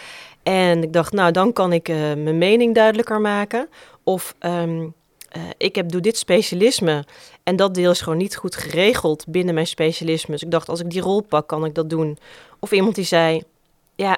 En 0.44 0.84
ik 0.84 0.94
dacht, 0.94 1.13
nou, 1.13 1.32
dan 1.32 1.54
kan 1.54 1.74
ik 1.74 1.88
mijn 1.88 2.38
mening 2.38 2.75
duidelijker 2.75 3.22
maken. 3.22 3.68
Of 4.04 4.36
ehm, 4.40 4.86
eh, 5.34 5.42
ik 5.58 5.75
heb, 5.75 5.90
doe 5.92 6.02
dit 6.02 6.18
specialisme 6.18 7.04
en 7.44 7.56
dat 7.56 7.75
deel 7.75 7.92
is 7.92 8.02
gewoon 8.02 8.18
niet 8.18 8.36
goed 8.36 8.56
geregeld 8.56 9.25
binnen 9.28 9.54
mijn 9.54 9.68
specialisme. 9.68 10.32
Dus 10.34 10.44
ik 10.44 10.52
dacht, 10.52 10.70
als 10.70 10.80
ik 10.80 10.90
die 10.90 11.02
rol 11.02 11.22
pak, 11.22 11.48
kan 11.48 11.66
ik 11.66 11.75
dat 11.75 11.90
doen. 11.90 12.18
Of 12.60 12.72
iemand 12.72 12.96
die 12.96 13.06
zei, 13.06 13.44
ja, 13.96 14.18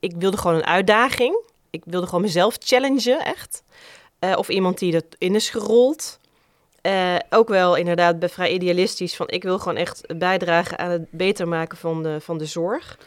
ik 0.00 0.12
wilde 0.18 0.36
gewoon 0.36 0.56
een 0.56 0.66
uitdaging. 0.66 1.42
Ik 1.74 1.82
wilde 1.86 2.06
gewoon 2.06 2.20
mezelf 2.20 2.56
challengen, 2.58 3.24
echt. 3.24 3.62
Eh, 4.18 4.32
of 4.36 4.48
iemand 4.48 4.78
die 4.78 4.92
dat 4.92 5.04
in 5.18 5.34
is 5.34 5.50
gerold. 5.50 6.18
Eh, 6.80 7.16
ook 7.30 7.48
wel 7.48 7.74
inderdaad 7.74 8.18
bij 8.18 8.28
vrij 8.28 8.52
idealistisch 8.52 9.16
van 9.16 9.28
ik 9.28 9.42
wil 9.42 9.58
gewoon 9.58 9.76
echt 9.76 10.18
bijdragen 10.18 10.78
aan 10.78 10.90
het 10.90 11.10
beter 11.10 11.48
maken 11.48 11.78
van 11.78 12.02
de, 12.02 12.20
van 12.20 12.38
de 12.38 12.46
zorg. 12.46 12.98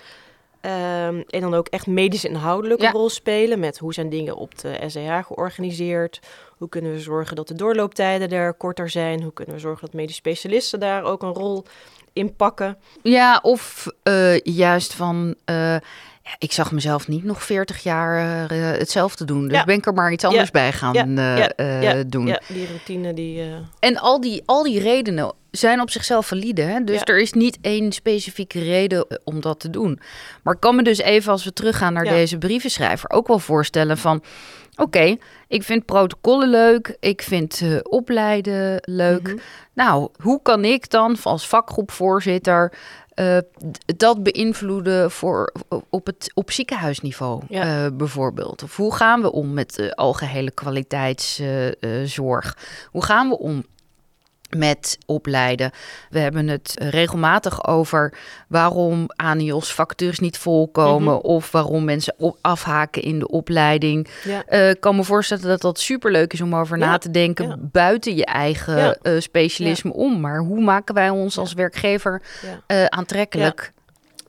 Ehm, 0.62 1.22
en 1.28 1.42
dan 1.42 1.54
ook 1.54 1.68
echt 1.68 1.88
medisch 1.88 2.26
inhoudelijke 2.26 2.84
Ja. 2.84 2.92
rol 2.92 3.10
spelen 3.10 3.60
met 3.60 3.78
hoe 3.78 3.94
zijn 3.94 4.10
dingen 4.10 4.36
op 4.36 4.60
de 4.60 4.80
SEH 4.88 5.26
georganiseerd. 5.26 6.20
Hoe 6.58 6.70
kunnen 6.70 6.92
we 6.92 7.00
zorgen 7.00 7.36
dat 7.36 7.48
de 7.48 7.56
doorlooptijden 7.56 8.30
er 8.30 8.54
korter 8.54 8.90
zijn? 8.90 9.22
Hoe 9.22 9.34
kunnen 9.34 9.56
we 9.56 9.62
zorgen 9.62 9.86
dat 9.86 9.94
medisch 9.94 10.16
specialisten 10.16 10.80
daar 10.80 11.04
ook 11.04 11.24
een 11.24 11.34
rol 11.34 11.66
inpakken. 12.18 12.78
Ja, 13.02 13.40
of 13.42 13.88
uh, 14.04 14.40
juist 14.40 14.94
van. 14.94 15.36
Ja, 16.28 16.36
ik 16.38 16.52
zag 16.52 16.72
mezelf 16.72 17.08
niet 17.08 17.24
nog 17.24 17.44
40 17.44 17.84
jaar 17.84 18.52
uh, 18.52 18.72
hetzelfde 18.72 19.26
doen. 19.26 19.48
Dus 19.48 19.58
Ja. 19.58 19.64
ben 19.64 19.76
ik 19.76 19.86
er 19.86 19.94
maar 19.94 20.12
iets 20.12 20.24
anders 20.24 20.46
Ja. 20.46 20.52
bij 20.52 20.72
gaan 20.74 21.18
eh, 21.18 22.00
eh, 22.00 22.06
doen. 22.08 22.28
Ja, 22.28 22.42
die 22.48 22.68
routine 22.68 23.14
die. 23.14 23.42
eh, 23.42 23.48
En 23.80 23.98
al 23.98 24.22
die, 24.22 24.44
al 24.46 24.64
die 24.64 24.80
redenen 24.80 25.34
zijn 25.52 25.82
op 25.82 25.90
zichzelf 25.90 26.28
valide. 26.28 26.62
Hè? 26.62 26.84
Dus 26.84 27.02
er 27.04 27.20
is 27.20 27.34
niet 27.34 27.58
één 27.62 27.92
specifieke 27.92 28.60
reden 28.60 29.06
eh, 29.08 29.18
om 29.24 29.42
dat 29.42 29.60
te 29.60 29.70
doen. 29.70 30.00
Maar 30.44 30.54
ik 30.54 30.60
kan 30.60 30.76
me 30.76 30.84
dus 30.84 30.98
even, 30.98 31.32
als 31.32 31.44
we 31.44 31.54
teruggaan 31.54 31.94
naar 31.94 32.04
deze 32.04 32.38
brievenschrijver, 32.38 33.10
ook 33.10 33.28
wel 33.28 33.40
voorstellen 33.40 33.98
van... 33.98 34.24
Oké, 34.80 35.16
ik 35.48 35.64
vind 35.64 35.86
protocollen 35.86 36.50
leuk, 36.50 36.98
ik 37.00 37.22
vind 37.22 37.62
eh, 37.64 37.70
opleiden 37.84 38.78
leuk. 38.82 39.22
mhm. 39.28 39.38
Nou, 39.74 40.10
hoe 40.22 40.42
kan 40.42 40.66
ik 40.66 40.90
dan 40.90 41.18
als 41.24 41.48
vakgroepvoorzitter 41.48 42.74
eh, 43.18 43.38
dat 43.98 44.24
beïnvloeden 44.24 45.12
voor, 45.12 45.52
op, 45.90 46.06
het, 46.06 46.32
op 46.34 46.52
ziekenhuisniveau 46.52 47.42
Ja. 47.50 47.86
eh, 47.86 47.92
bijvoorbeeld? 47.94 48.64
Of 48.64 48.76
hoe 48.76 48.96
gaan 48.96 49.22
we 49.22 49.32
om 49.32 49.54
met 49.54 49.76
de 49.76 49.96
algehele 49.96 50.52
kwaliteitszorg? 50.52 52.58
hoe 52.92 53.04
gaan 53.04 53.30
we 53.30 53.38
om 53.38 53.66
met 54.50 54.98
opleiden? 55.06 55.72
We 56.10 56.20
hebben 56.20 56.48
het 56.48 56.74
regelmatig 56.90 57.68
over 57.68 58.14
waarom 58.48 59.06
ANIOS 59.16 59.74
vacatures 59.74 60.20
niet 60.20 60.38
volkomen... 60.38 61.14
Mhm. 61.14 61.26
of 61.26 61.52
waarom 61.52 61.84
mensen 61.84 62.16
afhaken 62.42 63.02
in 63.02 63.20
de 63.20 63.28
opleiding. 63.28 64.08
ja. 64.24 64.44
Eh, 64.46 64.70
Ik 64.70 64.80
kan 64.80 64.96
me 64.96 65.04
voorstellen 65.04 65.48
dat 65.48 65.62
dat 65.62 65.80
superleuk 65.80 66.34
is 66.34 66.42
om 66.42 66.56
over 66.56 66.78
Ja, 66.78 66.86
na 66.86 66.98
te 66.98 67.12
denken 67.12 67.48
ja. 67.48 67.56
buiten 67.60 68.16
je 68.16 68.26
eigen 68.26 69.02
eh, 69.02 69.20
specialisme 69.20 69.94
om. 69.94 70.20
Maar 70.20 70.40
hoe 70.40 70.62
maken 70.62 70.96
wij 70.96 71.10
ons 71.10 71.38
als 71.38 71.54
werkgever 71.54 72.22
eh, 72.68 72.86
aantrekkelijk? 72.86 73.74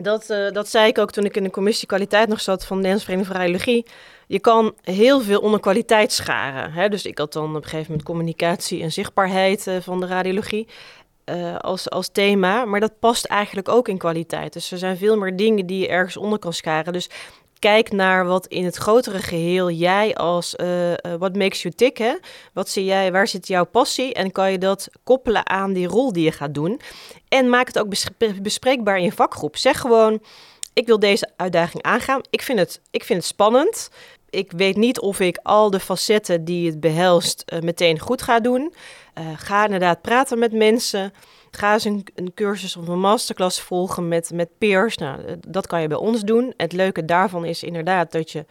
Dat, 0.01 0.31
eh, 0.31 0.51
dat 0.51 0.69
zei 0.69 0.89
ik 0.89 0.99
ook 0.99 1.11
toen 1.11 1.25
ik 1.25 1.37
in 1.37 1.43
de 1.43 1.51
commissie 1.51 1.89
kwaliteit 1.89 2.29
nog 2.29 2.41
zat 2.41 2.67
van 2.67 2.83
de 2.83 2.89
Nederlandse 2.89 3.33
Radiologie. 3.33 3.87
Je 4.27 4.41
kan 4.41 4.75
heel 4.83 5.21
veel 5.21 5.41
onder 5.41 5.61
kwaliteit 5.61 6.13
scharen. 6.13 6.73
Hè? 6.73 6.89
Dus 6.89 7.07
ik 7.07 7.19
had 7.19 7.33
dan 7.33 7.49
op 7.49 7.55
een 7.55 7.63
gegeven 7.63 7.87
moment 7.89 8.03
communicatie 8.03 8.83
en 8.83 8.93
zichtbaarheid 8.93 9.67
eh, 9.67 9.77
van 9.81 10.01
de 10.01 10.07
radiologie 10.07 10.67
eh, 11.25 11.57
als, 11.57 11.91
als 11.91 12.09
thema. 12.09 12.65
Maar 12.65 12.81
dat 12.81 12.99
past 12.99 13.25
eigenlijk 13.25 13.69
ook 13.69 13.89
in 13.89 13.99
kwaliteit. 13.99 14.53
Dus 14.53 14.71
er 14.73 14.79
zijn 14.79 14.97
veel 14.97 15.17
meer 15.17 15.37
dingen 15.37 15.67
die 15.67 15.79
je 15.79 15.89
ergens 15.89 16.17
onder 16.17 16.39
kan 16.39 16.53
scharen. 16.53 16.93
Dus 16.93 17.11
kijk 17.59 17.93
naar 17.93 18.27
wat 18.27 18.47
in 18.47 18.65
het 18.65 18.77
grotere 18.77 19.19
geheel 19.19 19.71
jij 19.71 20.15
als 20.15 20.57
eh, 20.57 20.93
eh, 20.93 20.99
what 21.19 21.37
makes 21.37 21.63
you 21.63 21.75
tick, 21.75 21.97
hè? 21.97 22.15
Wat 22.53 22.69
zie 22.69 22.85
jij, 22.85 23.13
waar 23.13 23.29
zit 23.29 23.47
jouw 23.47 23.65
passie? 23.65 24.15
En 24.15 24.33
kan 24.33 24.51
je 24.53 24.59
dat 24.59 24.89
koppelen 25.05 25.49
aan 25.49 25.73
die 25.73 25.87
rol 25.87 26.13
die 26.13 26.25
je 26.25 26.33
gaat 26.33 26.55
doen? 26.55 26.81
En 27.29 27.49
maak 27.49 27.67
het 27.67 27.79
ook 27.79 27.89
bes- 27.89 28.41
bespreekbaar 28.43 28.97
in 28.99 29.05
je 29.05 29.13
vakgroep. 29.13 29.57
Zeg 29.57 29.81
gewoon, 29.81 30.23
ik 30.73 30.87
wil 30.87 30.99
deze 30.99 31.31
uitdaging 31.37 31.83
aangaan. 31.83 32.21
Ik 32.31 32.43
vind 32.43 32.59
het, 32.59 32.81
ik 32.91 33.05
vind 33.05 33.19
het 33.19 33.29
spannend. 33.29 33.91
Ik 34.31 34.53
weet 34.53 34.77
niet 34.77 35.01
of 35.01 35.21
ik 35.21 35.39
al 35.43 35.71
de 35.71 35.81
facetten 35.81 36.45
die 36.45 36.67
het 36.67 36.81
behelst 36.81 37.43
eh, 37.47 37.61
meteen 37.61 37.99
goed 37.99 38.23
ga 38.23 38.41
doen. 38.41 38.75
Ga 39.37 39.65
inderdaad 39.65 40.03
praten 40.03 40.39
met 40.39 40.53
mensen. 40.53 41.13
Ga 41.59 41.73
eens 41.73 41.85
een, 41.85 42.35
cursus 42.35 42.77
of 42.77 42.89
een 42.89 43.01
masterclass 43.01 43.61
volgen 43.61 44.09
met, 44.09 44.31
met 44.35 44.49
peers. 44.59 44.97
Nou, 44.97 45.21
dat 45.49 45.67
kan 45.67 45.81
je 45.81 45.89
bij 45.89 45.97
ons 45.97 46.23
doen. 46.23 46.53
Het 46.57 46.73
leuke 46.73 47.05
daarvan 47.05 47.45
is 47.45 47.63
inderdaad 47.63 48.13
dat 48.13 48.31
je 48.31 48.45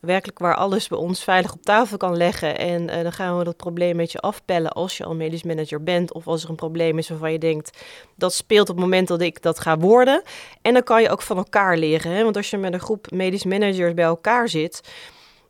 werkelijk 0.00 0.38
waar 0.38 0.54
alles 0.54 0.88
bij 0.88 0.98
ons 0.98 1.24
veilig 1.24 1.52
op 1.52 1.62
tafel 1.62 1.96
kan 1.96 2.16
leggen. 2.16 2.58
En 2.58 2.88
eh, 2.88 3.02
dan 3.02 3.12
gaan 3.12 3.38
we 3.38 3.44
dat 3.44 3.56
probleem 3.56 3.96
met 3.96 4.12
je 4.12 4.18
afpellen 4.18 4.72
als 4.72 4.96
je 4.96 5.04
al 5.04 5.14
medisch 5.14 5.42
manager 5.42 5.82
bent. 5.82 6.12
Of 6.12 6.26
als 6.26 6.42
er 6.42 6.50
een 6.50 6.54
probleem 6.54 6.98
is 6.98 7.08
waarvan 7.08 7.32
je 7.32 7.38
denkt, 7.38 7.78
dat 8.16 8.32
speelt 8.32 8.68
op 8.68 8.76
het 8.76 8.84
moment 8.84 9.08
dat 9.08 9.20
ik 9.20 9.42
dat 9.42 9.60
ga 9.60 9.78
worden. 9.78 10.22
En 10.62 10.72
dan 10.72 10.82
kan 10.82 11.02
je 11.02 11.10
ook 11.10 11.22
van 11.22 11.36
elkaar 11.36 11.76
leren. 11.76 12.12
Hè? 12.12 12.22
Want 12.22 12.36
als 12.36 12.50
je 12.50 12.56
met 12.56 12.72
een 12.72 12.80
groep 12.80 13.10
medisch 13.10 13.44
managers 13.44 13.94
bij 13.94 14.04
elkaar 14.04 14.48
zit, 14.48 14.80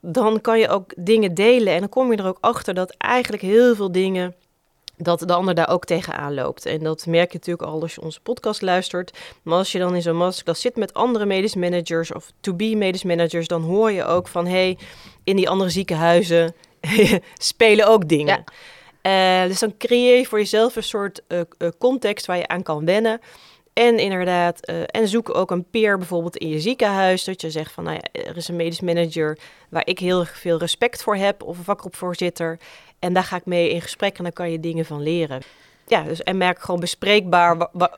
dan 0.00 0.40
kan 0.40 0.58
je 0.58 0.68
ook 0.68 0.92
dingen 0.96 1.34
delen. 1.34 1.72
En 1.72 1.80
dan 1.80 1.88
kom 1.88 2.10
je 2.12 2.18
er 2.18 2.26
ook 2.26 2.38
achter 2.40 2.74
dat 2.74 2.94
eigenlijk 2.98 3.42
heel 3.42 3.74
veel 3.74 3.92
dingen 3.92 4.34
dat 4.96 5.20
de 5.20 5.34
ander 5.34 5.54
daar 5.54 5.68
ook 5.68 5.84
tegenaan 5.84 6.34
loopt. 6.34 6.66
En 6.66 6.78
dat 6.78 7.06
merk 7.06 7.32
je 7.32 7.38
natuurlijk 7.38 7.68
al 7.68 7.82
als 7.82 7.94
je 7.94 8.00
onze 8.00 8.20
podcast 8.20 8.62
luistert. 8.62 9.18
Maar 9.42 9.58
als 9.58 9.72
je 9.72 9.78
dan 9.78 9.94
in 9.94 10.02
zo'n 10.02 10.16
masterclass 10.16 10.60
zit 10.60 10.76
met 10.76 10.94
andere 10.94 11.26
medisch 11.26 11.54
managers 11.54 12.12
of 12.12 12.32
to-be 12.40 12.74
medisch 12.76 13.04
managers, 13.04 13.46
dan 13.46 13.62
hoor 13.62 13.92
je 13.92 14.04
ook 14.04 14.28
van 14.28 14.46
hé, 14.46 14.52
hey, 14.52 14.78
in 15.24 15.36
die 15.36 15.48
andere 15.48 15.70
ziekenhuizen 15.70 16.54
spelen 17.38 17.86
ook 17.86 18.08
dingen. 18.08 18.44
Eh, 19.04 19.42
dus 19.42 19.58
dan 19.58 19.76
creëer 19.76 20.18
je 20.18 20.26
voor 20.26 20.38
jezelf 20.38 20.76
een 20.76 20.82
soort 20.82 21.22
eh, 21.26 21.40
eh, 21.40 21.68
context 21.78 22.26
waar 22.26 22.36
je 22.36 22.48
aan 22.48 22.62
kan 22.62 22.84
wennen. 22.84 23.20
En 23.74 23.98
inderdaad, 23.98 24.66
eh, 24.66 24.76
en 24.86 25.08
zoek 25.08 25.34
ook 25.36 25.50
een 25.50 25.70
peer 25.70 25.98
bijvoorbeeld 25.98 26.36
in 26.36 26.48
je 26.48 26.60
ziekenhuis. 26.60 27.24
Dat 27.24 27.40
je 27.40 27.50
zegt 27.50 27.72
van, 27.72 27.84
nou 27.84 27.96
ja, 27.96 28.20
er 28.22 28.36
is 28.36 28.48
een 28.48 28.56
medisch 28.56 28.80
manager 28.80 29.38
waar 29.68 29.86
ik 29.86 29.98
heel 29.98 30.24
veel 30.24 30.58
respect 30.58 31.02
voor 31.02 31.16
heb. 31.16 31.42
Of 31.42 31.58
een 31.58 31.64
vakgroepvoorzitter. 31.64 32.58
En 32.98 33.12
daar 33.12 33.24
ga 33.24 33.36
ik 33.36 33.44
mee 33.46 33.70
in 33.70 33.80
gesprek 33.80 34.16
en 34.18 34.22
dan 34.24 34.32
kan 34.32 34.50
je 34.50 34.60
dingen 34.60 34.84
van 34.84 35.02
leren. 35.02 35.42
Ja, 35.86 36.02
dus 36.02 36.22
en 36.22 36.36
merk 36.36 36.60
gewoon 36.60 36.80
bespreekbaar 36.80 37.56
wa- 37.58 37.70
wa- 37.72 37.96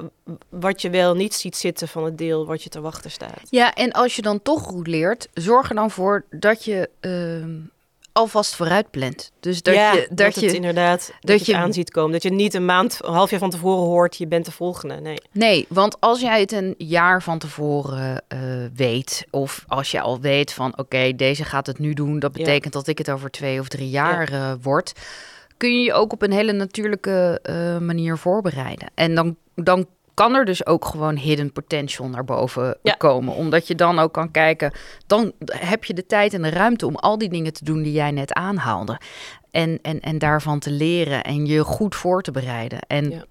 wat 0.48 0.82
je 0.82 0.90
wel 0.90 1.14
niet 1.14 1.34
ziet 1.34 1.56
zitten 1.56 1.88
van 1.88 2.04
het 2.04 2.18
deel 2.18 2.46
wat 2.46 2.62
je 2.62 2.68
te 2.68 2.80
wachten 2.80 3.10
staat. 3.10 3.40
Ja, 3.50 3.74
en 3.74 3.92
als 3.92 4.16
je 4.16 4.22
dan 4.22 4.42
toch 4.42 4.62
goed 4.62 4.86
leert, 4.86 5.28
zorg 5.34 5.68
er 5.68 5.74
dan 5.74 5.90
voor 5.90 6.24
dat 6.30 6.64
je 6.64 6.90
ehm, 7.00 7.54
alvast 8.16 8.54
vooruit 8.54 8.90
plant. 8.90 9.32
Dus 9.40 9.62
dat 9.62 9.74
ja, 9.74 9.92
je, 9.92 10.08
dat 10.10 10.34
het 10.34 10.44
je 10.44 10.54
inderdaad 10.54 11.06
dat, 11.06 11.16
dat 11.20 11.46
je 11.46 11.52
het 11.52 11.62
aan 11.62 11.72
ziet 11.72 11.90
komen. 11.90 12.12
Dat 12.12 12.22
je 12.22 12.30
niet 12.30 12.54
een 12.54 12.64
maand, 12.64 12.98
een 13.02 13.12
half 13.14 13.30
jaar 13.30 13.38
van 13.40 13.50
tevoren 13.50 13.84
hoort, 13.84 14.16
je 14.16 14.26
bent 14.26 14.44
de 14.44 14.52
volgende. 14.52 14.94
Nee. 15.00 15.18
Nee, 15.32 15.66
want 15.68 16.00
als 16.00 16.20
jij 16.20 16.40
het 16.40 16.52
een 16.52 16.74
jaar 16.78 17.22
van 17.22 17.38
tevoren 17.38 18.22
eh, 18.28 18.38
weet, 18.74 19.26
of 19.30 19.64
als 19.66 19.90
je 19.90 20.00
al 20.00 20.20
weet 20.20 20.52
van 20.52 20.78
oké, 20.78 21.12
deze 21.16 21.44
gaat 21.44 21.66
het 21.66 21.78
nu 21.78 21.94
doen, 21.94 22.18
dat 22.18 22.36
Ja. 22.36 22.44
betekent 22.44 22.72
dat 22.72 22.86
ik 22.86 22.98
het 22.98 23.10
over 23.10 23.30
twee 23.30 23.60
of 23.60 23.68
drie 23.68 23.90
jaar 23.90 24.32
eh, 24.32 24.52
word, 24.62 24.92
kun 25.56 25.78
je 25.78 25.84
je 25.84 25.92
ook 25.92 26.12
op 26.12 26.22
een 26.22 26.32
hele 26.32 26.52
natuurlijke 26.52 27.38
eh, 27.42 27.78
manier 27.78 28.18
voorbereiden. 28.18 28.90
En 28.94 29.14
dan, 29.14 29.36
dan 29.54 29.86
kan 30.16 30.34
er 30.34 30.44
dus 30.44 30.66
ook 30.66 30.84
gewoon 30.84 31.16
hidden 31.16 31.52
potential 31.52 32.08
naar 32.08 32.24
boven 32.24 32.78
Ja. 32.82 32.92
komen, 32.94 33.34
omdat 33.34 33.66
je 33.66 33.74
dan 33.74 33.98
ook 33.98 34.12
kan 34.12 34.30
kijken, 34.30 34.72
dan 35.06 35.32
heb 35.44 35.84
je 35.84 35.94
de 35.94 36.06
tijd 36.06 36.34
en 36.34 36.42
de 36.42 36.48
ruimte 36.50 36.86
om 36.86 36.96
al 36.96 37.18
die 37.18 37.28
dingen 37.28 37.52
te 37.52 37.64
doen 37.64 37.82
die 37.82 37.92
jij 37.92 38.10
net 38.10 38.32
aanhaalde. 38.32 39.00
En, 39.50 39.78
en, 39.82 40.00
en 40.00 40.18
daarvan 40.18 40.58
te 40.58 40.70
leren 40.70 41.24
en 41.24 41.46
je 41.46 41.64
goed 41.64 41.94
voor 41.94 42.22
te 42.22 42.30
bereiden. 42.30 42.78
En 42.80 43.10
Ja. 43.10 43.24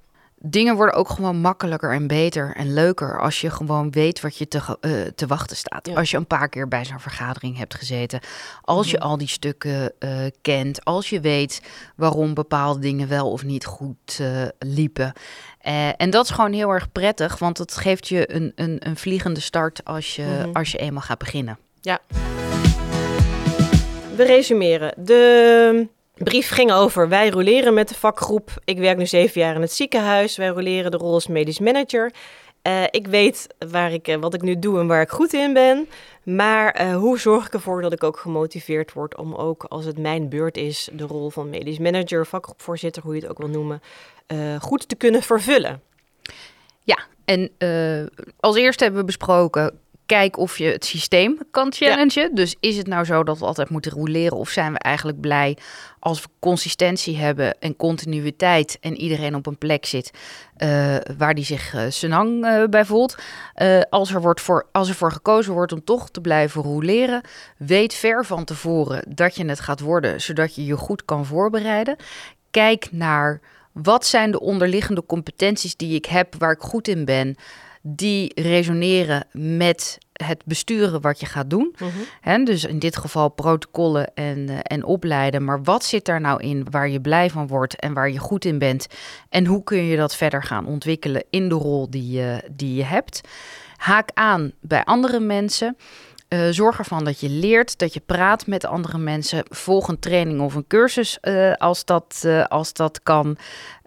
Dingen 0.47 0.75
worden 0.75 0.95
ook 0.95 1.09
gewoon 1.09 1.37
makkelijker 1.37 1.93
en 1.93 2.07
beter 2.07 2.55
en 2.55 2.73
leuker 2.73 3.19
als 3.21 3.41
je 3.41 3.49
gewoon 3.49 3.91
weet 3.91 4.21
wat 4.21 4.37
je 4.37 4.47
te, 4.47 4.77
eh, 4.81 4.91
te 5.15 5.27
wachten 5.27 5.57
staat. 5.57 5.87
Ja. 5.87 5.95
Als 5.95 6.11
je 6.11 6.17
een 6.17 6.27
paar 6.27 6.49
keer 6.49 6.67
bij 6.67 6.85
zo'n 6.85 6.99
vergadering 6.99 7.57
hebt 7.57 7.75
gezeten. 7.75 8.19
Als 8.61 8.91
je 8.91 8.97
Mhm. 8.97 9.05
al 9.05 9.17
die 9.17 9.27
stukken 9.27 9.93
eh, 9.99 10.09
kent. 10.41 10.85
Als 10.85 11.09
je 11.09 11.19
weet 11.19 11.61
waarom 11.95 12.33
bepaalde 12.33 12.79
dingen 12.79 13.07
wel 13.07 13.31
of 13.31 13.43
niet 13.43 13.65
goed 13.65 14.17
eh, 14.19 14.27
liepen. 14.59 15.13
En 15.97 16.09
dat 16.09 16.23
is 16.25 16.31
gewoon 16.31 16.53
heel 16.53 16.69
erg 16.69 16.91
prettig, 16.91 17.39
want 17.39 17.57
het 17.57 17.75
geeft 17.77 18.07
je 18.07 18.33
een, 18.33 18.51
een, 18.55 18.77
een 18.79 18.97
vliegende 18.97 19.39
start 19.39 19.85
als 19.85 20.15
je, 20.15 20.23
Mhm. 20.45 20.49
als 20.53 20.71
je 20.71 20.77
eenmaal 20.77 21.01
gaat 21.01 21.17
beginnen. 21.17 21.57
We 24.15 24.23
resumeren. 24.23 24.93
De 24.97 25.87
brief 26.15 26.49
ging 26.49 26.71
over 26.71 27.09
wij 27.09 27.29
roleren 27.29 27.73
met 27.73 27.89
de 27.89 27.95
vakgroep. 27.95 28.51
Ik 28.63 28.77
werk 28.77 28.97
nu 28.97 29.05
zeven 29.05 29.41
jaar 29.41 29.55
in 29.55 29.61
het 29.61 29.71
ziekenhuis. 29.71 30.37
Wij 30.37 30.47
roleren 30.47 30.91
de 30.91 30.97
rol 30.97 31.13
als 31.13 31.27
medisch 31.27 31.59
manager. 31.59 32.11
Eh, 32.65 32.83
ik 32.89 33.07
weet 33.07 33.47
waar 33.69 33.91
ik, 33.91 34.07
eh, 34.07 34.15
wat 34.15 34.33
ik 34.33 34.41
nu 34.41 34.59
doe 34.59 34.79
en 34.79 34.87
waar 34.87 35.01
ik 35.01 35.09
goed 35.09 35.33
in 35.33 35.53
ben. 35.53 35.87
Maar 36.23 36.71
eh, 36.71 36.95
hoe 36.95 37.19
zorg 37.19 37.45
ik 37.45 37.53
ervoor 37.53 37.81
dat 37.81 37.93
ik 37.93 38.03
ook 38.03 38.17
gemotiveerd 38.17 38.93
word 38.93 39.17
om 39.17 39.35
ook 39.35 39.63
als 39.63 39.85
het 39.85 39.97
mijn 39.97 40.29
beurt 40.29 40.57
is, 40.57 40.89
de 40.91 41.03
rol 41.03 41.29
van 41.29 41.49
medisch 41.49 41.79
manager, 41.79 42.25
vakgroepvoorzitter, 42.25 43.03
hoe 43.03 43.15
je 43.15 43.21
het 43.21 43.29
ook 43.29 43.37
wil 43.37 43.47
noemen, 43.47 43.81
goed 44.61 44.89
te 44.89 44.95
kunnen 44.95 45.21
vervullen? 45.21 45.81
Ja, 46.83 46.97
en 47.25 47.51
als 48.39 48.55
eerste 48.55 48.83
hebben 48.83 49.01
we 49.01 49.07
besproken. 49.07 49.79
Kijk 50.05 50.37
of 50.37 50.57
je 50.57 50.65
het 50.65 50.85
systeem 50.85 51.37
kan 51.51 51.73
challengen. 51.73 52.35
Dus 52.35 52.55
is 52.59 52.77
het 52.77 52.87
nou 52.87 53.05
zo 53.05 53.23
dat 53.23 53.39
we 53.39 53.45
altijd 53.45 53.69
moeten 53.69 53.91
roleren? 53.91 54.37
Of 54.37 54.49
zijn 54.49 54.73
we 54.73 54.79
eigenlijk 54.79 55.19
blij 55.19 55.57
als 55.99 56.21
we 56.21 56.27
consistentie 56.39 57.17
hebben 57.17 57.59
en 57.59 57.75
continuïteit 57.75 58.77
en 58.81 58.97
iedereen 58.97 59.35
op 59.35 59.45
een 59.45 59.57
plek 59.57 59.85
zit 59.85 60.11
eh, 60.57 60.95
waar 61.17 61.33
die 61.33 61.45
zich 61.45 61.73
eh 61.73 61.83
senang 61.89 62.45
eh, 62.45 62.63
bij 62.69 62.85
voelt? 62.85 63.15
Als, 63.89 64.13
er 64.13 64.21
wordt 64.21 64.41
voor, 64.41 64.67
als 64.71 64.89
er 64.89 64.95
voor 64.95 65.11
gekozen 65.11 65.53
wordt 65.53 65.71
om 65.71 65.83
toch 65.83 66.09
te 66.09 66.21
blijven 66.21 66.61
roleren, 66.61 67.21
weet 67.57 67.93
ver 67.93 68.25
van 68.25 68.43
tevoren 68.43 69.03
dat 69.15 69.35
je 69.35 69.45
het 69.45 69.59
gaat 69.59 69.79
worden, 69.79 70.21
zodat 70.21 70.55
je 70.55 70.65
je 70.65 70.77
goed 70.77 71.05
kan 71.05 71.25
voorbereiden. 71.25 71.95
Kijk 72.51 72.87
naar 72.91 73.41
wat 73.71 74.05
zijn 74.05 74.31
de 74.31 74.39
onderliggende 74.39 75.05
competenties 75.05 75.75
die 75.75 75.95
ik 75.95 76.05
heb, 76.05 76.35
waar 76.37 76.51
ik 76.51 76.61
goed 76.61 76.87
in 76.87 77.05
ben, 77.05 77.35
die 77.87 78.41
resoneren 78.41 79.27
met 79.31 79.97
het 80.13 80.41
besturen 80.45 81.01
wat 81.01 81.19
je 81.19 81.25
gaat 81.25 81.49
doen. 81.49 81.75
Hè, 82.21 82.43
dus 82.43 82.63
in 82.63 82.79
dit 82.79 82.97
geval 82.97 83.29
protocollen 83.29 84.13
en, 84.13 84.49
eh, 84.49 84.57
en 84.61 84.83
opleiden. 84.83 85.43
Maar 85.43 85.63
wat 85.63 85.83
zit 85.83 86.05
daar 86.05 86.21
nou 86.21 86.41
in 86.43 86.67
waar 86.69 86.89
je 86.89 87.01
blij 87.01 87.29
van 87.29 87.47
wordt 87.47 87.79
en 87.79 87.93
waar 87.93 88.09
je 88.09 88.19
goed 88.19 88.45
in 88.45 88.59
bent? 88.59 88.87
En 89.29 89.45
hoe 89.45 89.63
kun 89.63 89.83
je 89.83 89.97
dat 89.97 90.15
verder 90.15 90.43
gaan 90.43 90.65
ontwikkelen 90.65 91.23
in 91.29 91.49
de 91.49 91.55
rol 91.55 91.89
die 91.89 92.11
je, 92.11 92.49
die 92.51 92.75
je 92.75 92.83
hebt? 92.83 93.21
Haak 93.75 94.09
aan 94.13 94.51
bij 94.61 94.83
andere 94.83 95.19
mensen. 95.19 95.77
Eh, 96.27 96.47
zorg 96.49 96.77
ervan 96.77 97.03
dat 97.03 97.19
je 97.19 97.29
leert, 97.29 97.77
dat 97.77 97.93
je 97.93 98.01
praat 98.05 98.47
met 98.47 98.65
andere 98.65 98.97
mensen. 98.97 99.43
Volg 99.49 99.87
een 99.87 99.99
training 99.99 100.41
of 100.41 100.55
een 100.55 100.67
cursus 100.67 101.19
eh, 101.19 101.53
als, 101.53 101.85
dat, 101.85 102.25
als 102.47 102.73
dat 102.73 103.03
kan. 103.03 103.37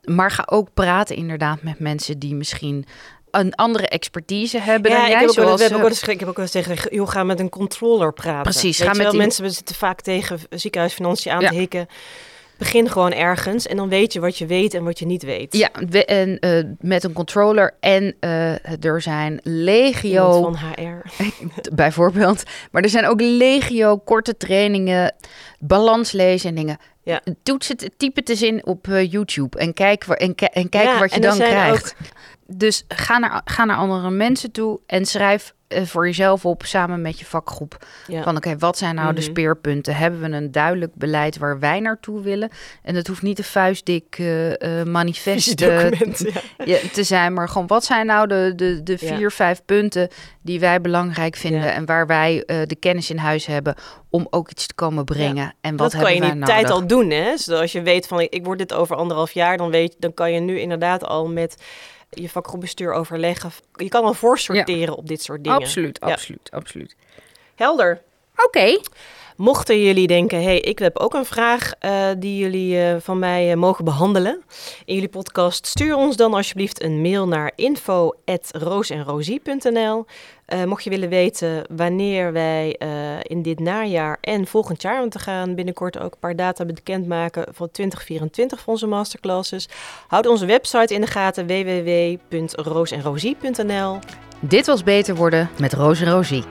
Maar 0.05 0.31
ga 0.31 0.47
ook 0.51 0.75
praten 0.75 1.17
inderdaad 1.17 1.63
met 1.63 1.79
mensen 1.79 2.19
die 2.19 2.35
misschien 2.35 2.87
een 3.31 3.55
andere 3.55 3.89
expertise 3.89 4.59
hebben 4.61 4.91
Ja, 4.91 4.97
dan 4.97 5.07
ik 5.07 5.13
jij. 5.13 5.21
heb, 5.21 5.29
ook 5.29 5.35
wel, 5.35 5.45
zoals, 5.45 5.61
we 5.61 5.67
hebben 5.67 5.85
ook 5.87 5.91
eh, 5.91 5.97
wel 5.99 6.01
eens, 6.09 6.15
ik 6.15 6.21
heb 6.21 6.29
ook 6.29 6.37
wel 6.37 6.45
eens 6.45 6.55
tegen, 6.67 6.95
joh, 6.97 7.09
ga 7.09 7.23
met 7.25 7.41
een 7.41 7.49
controller 7.49 8.13
praten. 8.13 8.43
Precies, 8.43 8.79
Weet 8.79 8.87
ga 8.87 8.93
je 8.93 8.99
met 8.99 8.99
wel, 9.03 9.11
die- 9.11 9.21
mensen 9.21 9.51
zitten 9.51 9.75
vaak 9.75 10.01
tegen 10.01 10.39
ziekenhuisfinanciën 10.51 11.33
aan 11.33 11.41
Ja. 11.41 11.49
te 11.49 11.55
hikken. 11.55 11.89
Begin 12.59 12.89
gewoon 12.91 13.13
ergens 13.13 13.67
en 13.67 13.77
dan 13.77 13.89
weet 13.89 14.13
je 14.13 14.21
wat 14.21 14.39
je 14.39 14.47
weet 14.47 14.75
en 14.75 14.85
wat 14.85 14.99
je 14.99 15.07
niet 15.07 15.23
weet. 15.23 15.57
Ja, 15.57 15.71
we- 15.89 16.05
en 16.05 16.39
eh, 16.39 16.65
met 16.81 17.05
een 17.05 17.13
controller. 17.13 17.77
En 17.81 18.17
eh, 18.21 18.85
er 18.85 19.01
zijn 19.03 19.41
legio, 19.43 20.37
Iemand 20.37 20.59
van 20.59 20.73
HR. 20.85 21.25
bijvoorbeeld. 21.75 22.43
Maar 22.71 22.83
er 22.83 22.89
zijn 22.89 23.07
ook 23.07 23.21
legio 23.21 23.97
korte 23.97 24.37
trainingen, 24.37 25.15
balans 25.59 26.13
lezen 26.13 26.49
en 26.49 26.55
dingen. 26.55 26.79
Ja. 27.03 27.21
Toets 27.43 27.69
het, 27.69 27.91
typ 27.97 28.17
het 28.17 28.29
eens 28.29 28.43
in 28.43 28.67
op 28.67 28.89
eh, 28.89 29.11
YouTube 29.11 29.59
en 29.59 29.75
kijk, 29.75 30.05
waar, 30.05 30.17
en, 30.17 30.35
ki- 30.35 30.45
en 30.53 30.69
kijk 30.69 30.85
Ja, 30.85 30.99
wat 30.99 31.15
je 31.15 31.21
dan 31.21 31.37
krijgt. 31.37 31.95
Dus 32.47 32.85
ga 32.89 33.19
naar, 33.19 33.41
ga 33.45 33.65
naar 33.65 33.77
andere 33.77 34.11
mensen 34.11 34.51
toe 34.53 34.81
en 34.87 35.05
schrijf 35.07 35.55
voor 35.69 36.07
jezelf 36.07 36.45
op 36.45 36.63
samen 36.65 37.03
met 37.03 37.19
je 37.19 37.25
vakgroep. 37.25 37.87
Ja. 38.07 38.23
Van 38.23 38.37
oké, 38.37 38.59
wat 38.59 38.79
zijn 38.79 38.95
nou 38.95 39.15
de 39.15 39.21
Mhm. 39.21 39.31
speerpunten? 39.31 39.97
Hebben 39.97 40.21
we 40.21 40.37
een 40.37 40.53
duidelijk 40.53 40.95
beleid 40.95 41.39
waar 41.39 41.59
wij 41.59 41.81
naartoe 41.81 42.21
willen? 42.23 42.51
En 42.83 42.95
het 42.95 43.07
hoeft 43.07 43.23
niet 43.23 43.39
een 43.39 43.45
vuistdik 43.45 44.17
eh, 44.19 44.81
eh, 44.81 44.87
manifest 44.87 45.61
eh, 45.61 45.91
ja. 45.91 46.41
ja, 46.65 46.79
te 46.93 47.03
zijn, 47.03 47.33
maar 47.33 47.49
gewoon 47.49 47.67
wat 47.67 47.85
zijn 47.85 48.07
nou 48.07 48.27
de, 48.27 48.53
de, 48.57 48.83
de 48.83 48.97
Ja. 49.01 49.17
vier, 49.17 49.31
vijf 49.31 49.63
punten 49.65 50.09
die 50.43 50.61
wij 50.61 50.81
belangrijk 50.81 51.37
vinden 51.37 51.61
Ja. 51.63 51.71
en 51.73 51.87
waar 51.87 52.07
wij 52.07 52.43
eh, 52.47 52.57
de 52.67 52.77
kennis 52.77 53.11
in 53.11 53.19
huis 53.19 53.47
hebben 53.47 53.75
om 54.11 54.27
ook 54.31 54.51
iets 54.51 54.67
te 54.67 54.75
komen 54.75 55.05
brengen. 55.05 55.55
En 55.61 55.77
wat 55.77 55.93
dat 55.93 56.01
kan 56.03 56.15
je 56.15 56.21
in 56.21 56.33
die 56.35 56.45
tijd 56.45 56.71
al 56.71 56.87
doen, 56.87 57.11
hè? 57.11 57.37
Zodat 57.37 57.61
als 57.61 57.73
je 57.73 57.83
weet 57.83 58.07
van, 58.07 58.21
ik, 58.21 58.33
ik 58.33 58.45
word 58.45 58.59
dit 58.59 58.75
over 58.75 58.97
anderhalf 58.97 59.31
jaar, 59.33 59.57
dan, 59.57 59.71
weet, 59.71 59.97
dan 59.99 60.15
kan 60.15 60.33
je 60.33 60.41
nu 60.41 60.61
inderdaad 60.61 61.05
al 61.05 61.29
met 61.29 61.63
je 62.11 62.29
vakgroepbestuur 62.29 62.93
overleggen. 62.93 63.51
Je 63.73 63.89
kan 63.89 64.05
al 64.05 64.15
voorsorteren 64.15 64.97
op 64.97 65.07
dit 65.09 65.23
soort 65.23 65.45
dingen. 65.45 65.59
Absoluut, 65.59 65.99
Ja. 66.01 66.13
absoluut, 66.13 66.51
absoluut. 66.51 66.97
Helder. 67.55 68.03
Oké, 68.37 68.81
Mochten 69.39 69.83
jullie 69.83 70.07
denken, 70.07 70.43
hey, 70.43 70.61
ik 70.61 70.79
heb 70.79 70.99
ook 70.99 71.15
een 71.15 71.25
vraag 71.25 71.73
eh, 71.79 72.07
die 72.19 72.39
jullie 72.39 72.81
eh, 72.81 72.97
van 73.01 73.19
mij 73.19 73.51
eh, 73.51 73.57
mogen 73.57 73.85
behandelen 73.85 74.43
in 74.85 74.95
jullie 74.95 75.09
podcast, 75.09 75.67
stuur 75.67 75.97
ons 75.97 76.17
dan 76.17 76.35
alsjeblieft 76.35 76.83
een 76.83 77.01
mail 77.01 77.29
naar 77.29 77.53
info@roosenrosie.nl. 77.55 80.07
Mocht 80.67 80.85
je 80.85 80.91
willen 80.91 81.09
weten 81.09 81.65
wanneer 81.77 82.33
wij 82.33 82.77
in 83.23 83.43
dit 83.43 83.61
najaar 83.61 84.19
en 84.21 84.47
volgend 84.47 84.83
jaar, 84.83 84.99
want 84.99 85.15
we 85.15 85.21
gaan 85.21 85.55
binnenkort 85.55 85.99
ook 85.99 86.13
een 86.13 86.19
paar 86.21 86.37
data 86.37 86.65
bekendmaken 86.65 87.45
van 87.53 87.71
2024 87.71 88.61
van 88.61 88.73
onze 88.73 88.87
masterclasses, 88.87 89.69
houd 90.07 90.27
onze 90.27 90.47
website 90.47 90.95
in 90.95 91.01
de 91.01 91.07
gaten 91.07 91.47
www.roosenrosie.nl. 91.47 93.99
dit 94.41 94.67
was 94.67 94.83
Beter 94.83 95.15
Worden 95.15 95.51
met 95.59 95.73
Roos 95.73 96.01
en 96.01 96.11
Rosie. 96.11 96.45